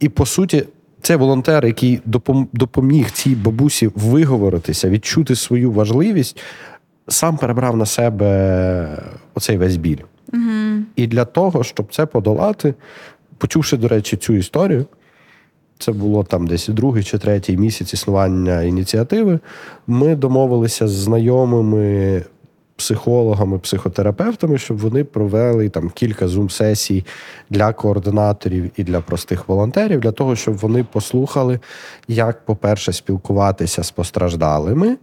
І, 0.00 0.08
по 0.08 0.26
суті, 0.26 0.64
це 1.02 1.16
волонтер, 1.16 1.66
який 1.66 2.00
допоміг 2.52 3.10
цій 3.10 3.34
бабусі 3.34 3.90
виговоритися, 3.94 4.88
відчути 4.90 5.36
свою 5.36 5.72
важливість, 5.72 6.40
сам 7.08 7.36
перебрав 7.36 7.76
на 7.76 7.86
себе 7.86 9.02
оцей 9.34 9.56
весь 9.56 9.76
біль. 9.76 10.00
Угу. 10.32 10.82
І 10.96 11.06
для 11.06 11.24
того, 11.24 11.64
щоб 11.64 11.94
це 11.94 12.06
подолати, 12.06 12.74
почувши, 13.38 13.76
до 13.76 13.88
речі, 13.88 14.16
цю 14.16 14.32
історію, 14.32 14.86
це 15.78 15.92
було 15.92 16.24
там 16.24 16.46
десь 16.46 16.68
другий 16.68 17.02
чи 17.02 17.18
третій 17.18 17.56
місяць 17.56 17.94
існування 17.94 18.62
ініціативи. 18.62 19.38
Ми 19.86 20.16
домовилися 20.16 20.88
з 20.88 20.92
знайомими 20.92 22.22
психологами, 22.76 23.58
психотерапевтами, 23.58 24.58
щоб 24.58 24.78
вони 24.78 25.04
провели 25.04 25.68
там 25.68 25.90
кілька 25.90 26.28
зум-сесій 26.28 27.04
для 27.50 27.72
координаторів 27.72 28.70
і 28.76 28.84
для 28.84 29.00
простих 29.00 29.48
волонтерів, 29.48 30.00
для 30.00 30.12
того, 30.12 30.36
щоб 30.36 30.56
вони 30.56 30.84
послухали, 30.84 31.60
як, 32.08 32.44
по-перше, 32.44 32.92
спілкуватися 32.92 33.84
з 33.84 33.90
постраждалими, 33.90 34.96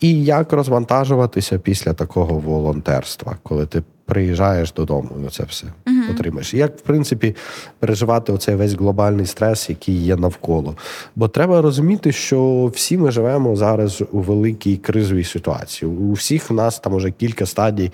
і 0.00 0.24
як 0.24 0.52
розвантажуватися 0.52 1.58
після 1.58 1.92
такого 1.92 2.38
волонтерства, 2.38 3.36
коли 3.42 3.66
ти 3.66 3.82
приїжджаєш 4.10 4.72
додому, 4.72 5.08
і 5.26 5.30
це 5.30 5.44
все 5.44 5.66
uh-huh. 5.66 6.14
отримаєш. 6.14 6.54
Як, 6.54 6.78
в 6.78 6.80
принципі, 6.80 7.36
переживати 7.78 8.32
оцей 8.32 8.54
весь 8.54 8.72
глобальний 8.72 9.26
стрес, 9.26 9.70
який 9.70 9.94
є 9.94 10.16
навколо. 10.16 10.76
Бо 11.16 11.28
треба 11.28 11.62
розуміти, 11.62 12.12
що 12.12 12.70
всі 12.74 12.98
ми 12.98 13.10
живемо 13.10 13.56
зараз 13.56 14.02
у 14.12 14.20
великій 14.20 14.76
кризовій 14.76 15.24
ситуації. 15.24 15.90
У 15.90 16.12
всіх 16.12 16.50
в 16.50 16.54
нас 16.54 16.78
там 16.80 16.94
уже 16.94 17.10
кілька 17.10 17.46
стадій 17.46 17.92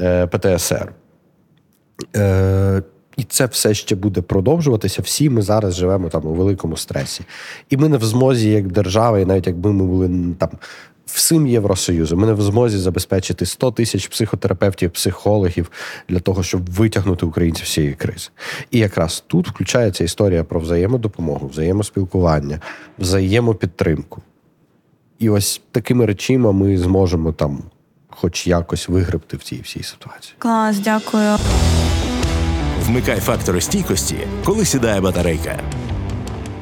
е, 0.00 0.26
ПТСР. 0.26 0.92
Е, 2.16 2.82
і 3.16 3.24
це 3.24 3.46
все 3.46 3.74
ще 3.74 3.96
буде 3.96 4.22
продовжуватися. 4.22 5.02
Всі 5.02 5.30
ми 5.30 5.42
зараз 5.42 5.74
живемо 5.74 6.08
там 6.08 6.26
у 6.26 6.32
великому 6.34 6.76
стресі. 6.76 7.24
І 7.70 7.76
ми 7.76 7.88
не 7.88 7.96
в 7.96 8.04
змозі, 8.04 8.50
як 8.50 8.72
держава, 8.72 9.20
і 9.20 9.24
навіть 9.24 9.46
якби 9.46 9.72
ми 9.72 9.84
були 9.84 10.10
там 10.38 10.50
всім 11.06 11.46
Євросоюзу. 11.46 12.16
Ми 12.16 12.26
не 12.26 12.32
в 12.32 12.42
змозі 12.42 12.78
забезпечити 12.78 13.46
100 13.46 13.70
тисяч 13.70 14.08
психотерапевтів, 14.08 14.90
психологів 14.90 15.70
для 16.08 16.20
того, 16.20 16.42
щоб 16.42 16.70
витягнути 16.70 17.26
українців 17.26 17.66
з 17.66 17.72
цієї 17.72 17.94
кризи. 17.94 18.30
І 18.70 18.78
якраз 18.78 19.24
тут 19.26 19.48
включається 19.48 20.04
історія 20.04 20.44
про 20.44 20.60
взаємодопомогу, 20.60 21.48
взаємоспілкування, 21.48 22.60
взаємопідтримку. 22.98 24.22
І 25.18 25.30
ось 25.30 25.60
такими 25.70 26.06
речима 26.06 26.52
ми 26.52 26.78
зможемо 26.78 27.32
там, 27.32 27.62
хоч 28.08 28.46
якось 28.46 28.88
вигребти 28.88 29.36
в 29.36 29.42
цій 29.42 29.60
всій 29.60 29.82
ситуації. 29.82 30.34
Клас, 30.38 30.78
дякую. 30.78 31.36
Вмикай 32.80 33.20
фактори 33.20 33.60
стійкості, 33.60 34.16
коли 34.44 34.64
сідає 34.64 35.00
батарейка. 35.00 35.60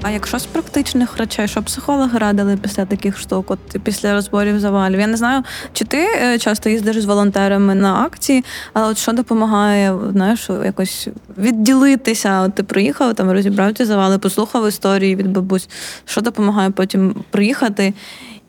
А 0.05 0.11
якщо 0.11 0.39
з 0.39 0.47
практичних 0.47 1.17
речей, 1.17 1.49
що 1.49 1.63
психологи 1.63 2.19
радили 2.19 2.57
після 2.57 2.85
таких 2.85 3.19
штук, 3.19 3.51
от 3.51 3.59
після 3.85 4.13
розборів 4.13 4.61
завалів? 4.61 5.01
Я 5.01 5.07
не 5.07 5.17
знаю, 5.17 5.43
чи 5.73 5.85
ти 5.85 5.99
е, 5.99 6.39
часто 6.39 6.69
їздиш 6.69 7.01
з 7.01 7.05
волонтерами 7.05 7.75
на 7.75 7.95
акції, 7.95 8.45
але 8.73 8.89
от 8.89 8.99
що 8.99 9.13
допомагає, 9.13 9.99
знаєш, 10.13 10.51
якось 10.65 11.09
відділитися? 11.39 12.41
От 12.41 12.55
ти 12.55 12.63
приїхав, 12.63 13.15
там 13.15 13.31
розібрав 13.31 13.75
ці 13.75 13.85
завали, 13.85 14.19
послухав 14.19 14.69
історії 14.69 15.17
від 15.17 15.33
бабусь. 15.33 15.69
Що 16.05 16.21
допомагає 16.21 16.71
потім 16.71 17.15
приїхати 17.31 17.95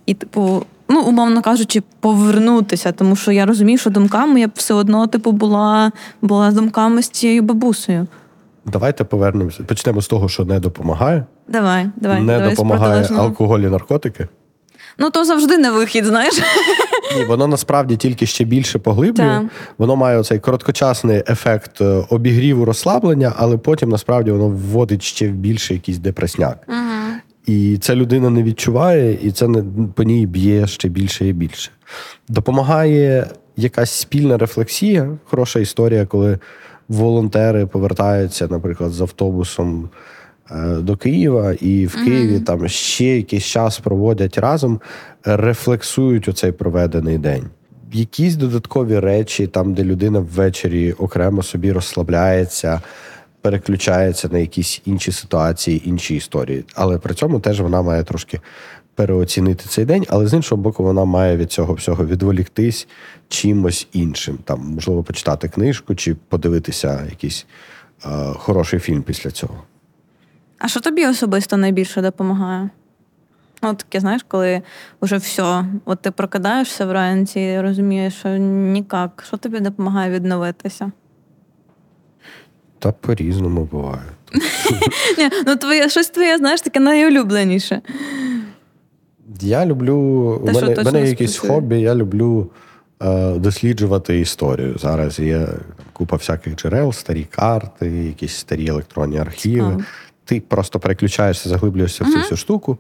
і, 0.06 0.14
типу, 0.14 0.66
ну, 0.90 1.02
умовно 1.02 1.42
кажучи, 1.42 1.84
повернутися, 2.00 2.92
тому 2.92 3.16
що 3.16 3.32
я 3.32 3.46
розумію, 3.46 3.78
що 3.78 3.90
думками 3.90 4.40
я 4.40 4.48
б 4.48 4.52
все 4.56 4.74
одно, 4.74 5.08
типу, 5.08 5.32
була, 5.32 5.92
була 6.22 6.52
з 6.52 6.54
думками 6.54 7.02
з 7.04 7.10
цією 7.10 7.42
бабусею. 7.42 8.08
Давайте 8.66 9.04
повернемося. 9.04 9.64
Почнемо 9.64 10.02
з 10.02 10.08
того, 10.08 10.30
що 10.30 10.46
не 10.46 10.60
допомагає. 10.60 11.26
Давай, 11.48 11.90
давай. 11.96 12.22
не 12.22 12.38
давай 12.38 12.50
допомагає 12.50 13.08
алкоголь 13.18 13.60
і 13.60 13.68
наркотики. 13.68 14.28
Ну, 14.98 15.10
то 15.10 15.26
завжди 15.26 15.58
не 15.58 15.72
вихід, 15.72 16.06
знаєш. 16.06 16.42
Ні, 17.18 17.26
воно 17.26 17.48
насправді 17.48 17.96
тільки 17.96 18.26
ще 18.26 18.44
більше 18.44 18.80
поглиблює. 18.80 19.28
Так. 19.28 19.44
Воно 19.78 19.96
має 19.96 20.18
оцей 20.18 20.40
короткочасний 20.40 21.24
ефект 21.28 21.82
е, 21.82 22.06
обігріву 22.10 22.66
розслаблення, 22.66 23.34
але 23.38 23.58
потім 23.58 23.90
насправді 23.90 24.32
воно 24.32 24.48
вводить 24.48 25.04
ще 25.04 25.28
в 25.28 25.32
більше 25.32 25.74
якийсь 25.74 25.98
депресняк. 25.98 26.58
Угу. 26.68 26.78
І 27.46 27.78
це 27.78 27.96
людина 27.96 28.30
не 28.30 28.44
відчуває, 28.44 29.20
і 29.22 29.32
це 29.32 29.48
не 29.48 29.64
по 29.96 30.04
ній 30.04 30.26
б'є 30.26 30.68
ще 30.68 30.90
більше 30.90 31.28
і 31.28 31.34
більше. 31.34 31.72
Допомагає 32.30 33.28
якась 33.58 33.92
спільна 33.92 34.38
рефлексія. 34.38 35.18
Хороша 35.26 35.60
історія, 35.60 36.06
коли 36.06 36.40
волонтери 36.94 37.66
повертаються, 37.66 38.48
наприклад, 38.48 38.92
з 38.92 39.02
автобусом 39.02 39.90
е, 40.52 40.76
до 40.76 40.98
Києва, 40.98 41.54
і 41.54 41.86
в 41.86 41.96
Києві 41.96 42.40
там 42.40 42.68
ще 42.68 43.06
якийсь 43.06 43.46
час 43.46 43.80
проводять 43.80 44.38
разом, 44.38 44.80
рефлексують 45.24 46.28
оцей 46.28 46.52
проведений 46.52 47.18
день. 47.18 47.44
Якісь 47.94 48.36
додаткові 48.36 49.00
речі, 49.00 49.48
там, 49.48 49.74
де 49.74 49.84
людина 49.84 50.20
ввечері 50.20 50.92
окремо 50.92 51.44
собі 51.44 51.72
розслабляється, 51.72 52.82
переключається 53.42 54.30
на 54.32 54.38
якісь 54.38 54.82
інші 54.86 55.12
ситуації, 55.12 55.90
інші 55.90 56.16
історії. 56.16 56.66
Але 56.76 56.98
при 56.98 57.14
цьому 57.14 57.40
теж 57.40 57.62
вона 57.62 57.82
має 57.82 58.04
трошки 58.04 58.40
переоцінити 58.96 59.66
цей 59.68 59.86
день, 59.86 60.06
але 60.10 60.28
з 60.28 60.34
іншого 60.34 60.62
боку, 60.62 60.84
вона 60.84 61.06
має 61.06 61.38
від 61.38 61.52
цього 61.52 61.74
всього 61.74 62.06
відволіктись 62.06 62.88
чимось 63.28 63.88
іншим. 63.94 64.38
Там, 64.44 64.60
можливо, 64.60 65.04
почитати 65.04 65.50
книжку 65.50 65.96
чи 65.96 66.16
подивитися 66.16 67.06
якийсь 67.10 67.46
е, 68.06 68.10
хороший 68.36 68.80
фільм 68.80 69.04
після 69.04 69.32
цього. 69.32 69.64
А 70.60 70.68
що 70.68 70.80
тобі 70.80 71.08
особисто 71.08 71.58
найбільше 71.58 72.02
допомагає? 72.02 72.70
От 73.62 73.78
таке, 73.78 74.00
знаєш, 74.00 74.26
коли 74.28 74.62
вже 75.02 75.18
все, 75.18 75.66
от 75.86 76.02
ти 76.02 76.12
прокидаєшся 76.12 76.86
вранці 76.86 77.40
і 77.40 77.62
розумієш, 77.62 78.14
що 78.14 78.30
нікак. 78.38 79.24
Що 79.28 79.38
тобі 79.38 79.60
допомагає 79.60 80.12
відновитися? 80.12 80.92
Та 82.80 82.92
по-різному 82.92 83.64
буває. 83.66 84.02
Ну 85.48 85.56
твоє 85.56 85.90
щось 85.90 86.10
твоє, 86.10 86.38
знаєш, 86.38 86.62
таке 86.62 86.80
найулюбленіше. 86.80 87.82
Я 89.42 89.66
люблю. 89.66 90.42
Те, 90.46 90.54
мене, 90.54 90.84
мене 90.84 91.00
є 91.00 91.16
спрацює. 91.16 91.50
хобі, 91.50 91.82
я 91.82 91.96
люблю 91.96 92.50
е, 93.02 93.32
досліджувати 93.32 94.20
історію. 94.20 94.78
Зараз 94.78 95.20
є 95.20 95.48
купа 95.94 96.16
всяких 96.16 96.56
джерел, 96.56 96.94
старі 96.94 97.28
карти, 97.32 97.88
якісь 97.88 98.36
старі 98.36 98.68
електронні 98.68 99.18
архіви. 99.18 99.56
Цікаво. 99.56 99.84
Ти 100.26 100.42
просто 100.42 100.80
переключаєшся, 100.80 101.50
заглиблюєшся 101.50 102.04
в 102.04 102.08
цю 102.08 102.18
всю 102.18 102.38
штуку, 102.38 102.78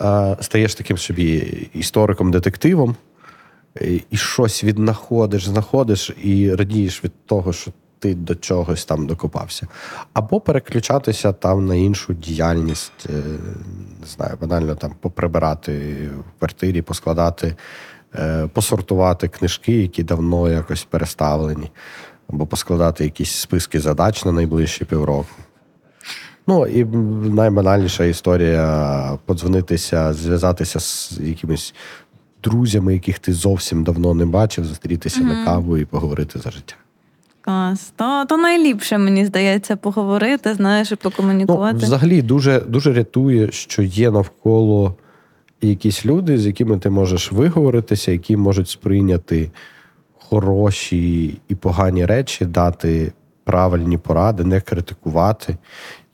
е, 0.00 0.36
стаєш 0.40 0.74
таким 0.74 0.98
собі 0.98 1.36
істориком-детективом, 1.74 2.96
і 4.10 4.16
щось 4.16 4.64
віднаходиш, 4.64 5.44
знаходиш 5.44 6.10
і 6.22 6.54
радієш 6.54 7.04
від 7.04 7.12
того, 7.26 7.52
що 7.52 7.70
ти 8.02 8.14
до 8.14 8.34
чогось 8.34 8.84
там 8.84 9.06
докопався. 9.06 9.66
Або 10.12 10.40
переключатися 10.40 11.32
там 11.32 11.66
на 11.66 11.74
іншу 11.74 12.14
діяльність, 12.14 13.06
е, 13.06 13.12
не 14.00 14.06
знаю, 14.06 14.36
банально 14.40 14.74
там 14.74 14.94
поприбирати 15.00 15.72
в 16.08 16.38
квартирі, 16.38 16.82
поскладати, 16.82 17.56
е, 18.14 18.46
посортувати 18.52 19.28
книжки, 19.28 19.72
які 19.72 20.02
давно 20.02 20.50
якось 20.50 20.84
переставлені, 20.84 21.70
або 22.28 22.46
поскладати 22.46 23.04
якісь 23.04 23.30
списки 23.30 23.80
задач 23.80 24.24
на 24.24 24.32
найближчі 24.32 24.84
півроку. 24.84 25.36
Ну 26.46 26.66
і 26.66 26.84
найбанальніша 27.30 28.04
історія 28.04 29.18
подзвонитися, 29.24 30.12
зв'язатися 30.12 30.80
з 30.80 31.18
якимись 31.20 31.74
друзями, 32.44 32.94
яких 32.94 33.18
ти 33.18 33.32
зовсім 33.32 33.84
давно 33.84 34.14
не 34.14 34.26
бачив, 34.26 34.64
зустрітися 34.64 35.20
на 35.20 35.44
каву 35.44 35.78
і 35.78 35.84
поговорити 35.84 36.38
за 36.38 36.50
життя. 36.50 36.74
Клас. 37.44 37.92
То, 37.96 38.24
то 38.28 38.36
найліпше, 38.36 38.98
мені 38.98 39.24
здається, 39.26 39.76
поговорити, 39.76 40.54
знаєш, 40.54 40.90
і 40.92 40.94
Ну, 40.94 41.10
покомунікувати. 41.10 41.76
взагалі 41.76 42.22
дуже, 42.22 42.60
дуже 42.60 42.92
рятує, 42.92 43.52
що 43.52 43.82
є 43.82 44.10
навколо 44.10 44.94
якісь 45.60 46.06
люди, 46.06 46.38
з 46.38 46.46
якими 46.46 46.78
ти 46.78 46.90
можеш 46.90 47.32
виговоритися, 47.32 48.12
які 48.12 48.36
можуть 48.36 48.68
сприйняти 48.68 49.50
хороші 50.18 51.38
і 51.48 51.54
погані 51.54 52.06
речі, 52.06 52.44
дати 52.44 53.12
правильні 53.44 53.98
поради, 53.98 54.44
не 54.44 54.60
критикувати. 54.60 55.56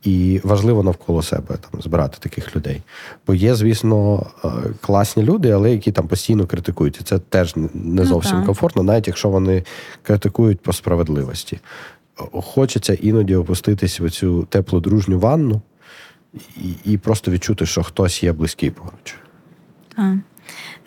І 0.03 0.41
важливо 0.45 0.83
навколо 0.83 1.23
себе 1.23 1.57
там 1.71 1.83
збирати 1.83 2.19
таких 2.21 2.57
людей. 2.57 2.83
Бо 3.27 3.35
є, 3.35 3.55
звісно, 3.55 4.27
е, 4.45 4.49
класні 4.81 5.23
люди, 5.23 5.51
але 5.51 5.71
які 5.71 5.93
там 5.93 6.09
постійно 6.09 6.47
критикують. 6.47 7.01
І 7.01 7.05
це 7.05 7.19
теж 7.19 7.55
не 7.75 8.05
зовсім 8.05 8.37
так. 8.37 8.47
комфортно, 8.47 8.83
навіть 8.83 9.07
якщо 9.07 9.29
вони 9.29 9.65
критикують 10.03 10.61
по 10.61 10.73
справедливості. 10.73 11.59
Хочеться 12.33 12.95
іноді 12.95 13.37
опуститись 13.37 14.01
в 14.01 14.11
цю 14.11 14.45
теплу 14.45 14.81
дружню 14.81 15.19
ванну 15.19 15.63
і, 16.35 16.75
і 16.85 16.99
просто 16.99 17.31
відчути, 17.31 17.67
що 17.67 17.83
хтось 17.83 18.23
є 18.23 18.33
близький 18.33 18.71
поруч. 18.71 19.15
Так. 19.97 20.15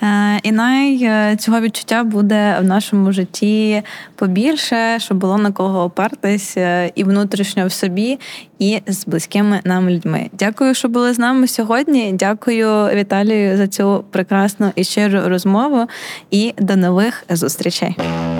Е, 0.03 0.39
І 0.43 0.51
най 0.51 1.03
е, 1.03 1.35
цього 1.39 1.61
відчуття 1.61 2.03
буде 2.03 2.57
в 2.61 2.63
нашому 2.63 3.11
житті 3.11 3.81
побільше, 4.15 4.99
щоб 4.99 5.17
було 5.17 5.37
на 5.37 5.51
кого 5.51 5.83
опертись 5.83 6.57
е, 6.57 6.91
і 6.95 7.03
внутрішньо 7.03 7.67
в 7.67 7.71
собі, 7.71 8.19
і 8.59 8.81
з 8.87 9.05
близькими 9.05 9.59
нам 9.63 9.89
людьми. 9.89 10.29
Дякую, 10.39 10.73
що 10.73 10.89
були 10.89 11.13
з 11.13 11.19
нами 11.19 11.47
сьогодні. 11.47 12.13
Дякую 12.13 12.95
Віталію 12.95 13.57
за 13.57 13.67
цю 13.67 14.03
прекрасну 14.11 14.71
і 14.75 14.83
щиру 14.83 15.19
розмову. 15.25 15.87
І 16.31 16.53
до 16.57 16.75
нових 16.75 17.23
зустрічей. 17.29 17.97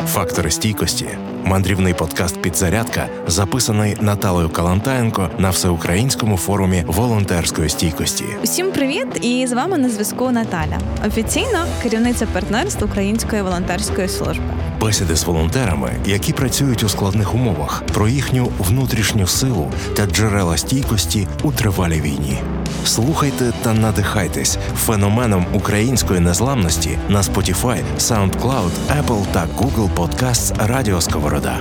Фактори 0.08 0.52
стійкості. 0.52 1.06
Мандрівний 1.44 1.94
подкаст 1.94 2.42
Підзарядка 2.42 3.08
записаний 3.28 3.98
Наталею 4.02 4.50
Калантаєнко 4.50 5.30
на 5.38 5.50
всеукраїнському 5.50 6.38
форумі 6.38 6.84
волонтерської 6.88 7.70
стійкості. 7.70 8.26
Усім 8.44 8.72
привіт! 8.72 9.08
І 9.22 9.48
з 9.48 9.54
вами 9.54 9.78
на 9.78 9.90
зв'язку 9.90 10.32
Наталя, 10.32 10.80
офіційно 11.08 11.51
керівниця 11.84 12.26
партнерств 12.26 12.86
Української 12.86 13.42
волонтерської 13.42 14.08
служби. 14.08 14.44
Бесіди 14.80 15.16
з 15.16 15.24
волонтерами, 15.24 15.92
які 16.06 16.34
працюють 16.34 16.84
у 16.84 16.90
складних 16.90 17.36
умовах, 17.36 17.84
про 17.94 18.08
їхню 18.08 18.52
внутрішню 18.60 19.28
силу 19.28 19.72
та 19.96 20.06
джерела 20.06 20.58
стійкості 20.58 21.28
у 21.44 21.52
тривалій 21.52 22.02
війні. 22.02 22.38
Слухайте 22.86 23.54
та 23.62 23.74
надихайтесь 23.74 24.58
феноменом 24.76 25.46
української 25.54 26.20
незламності 26.20 27.00
на 27.10 27.22
Spotify, 27.22 27.78
SoundCloud, 28.00 28.72
Apple 29.02 29.26
та 29.32 29.48
Google 29.58 29.90
Podcasts 29.96 30.68
Радіо 30.68 31.02
Сковорода. 31.02 31.60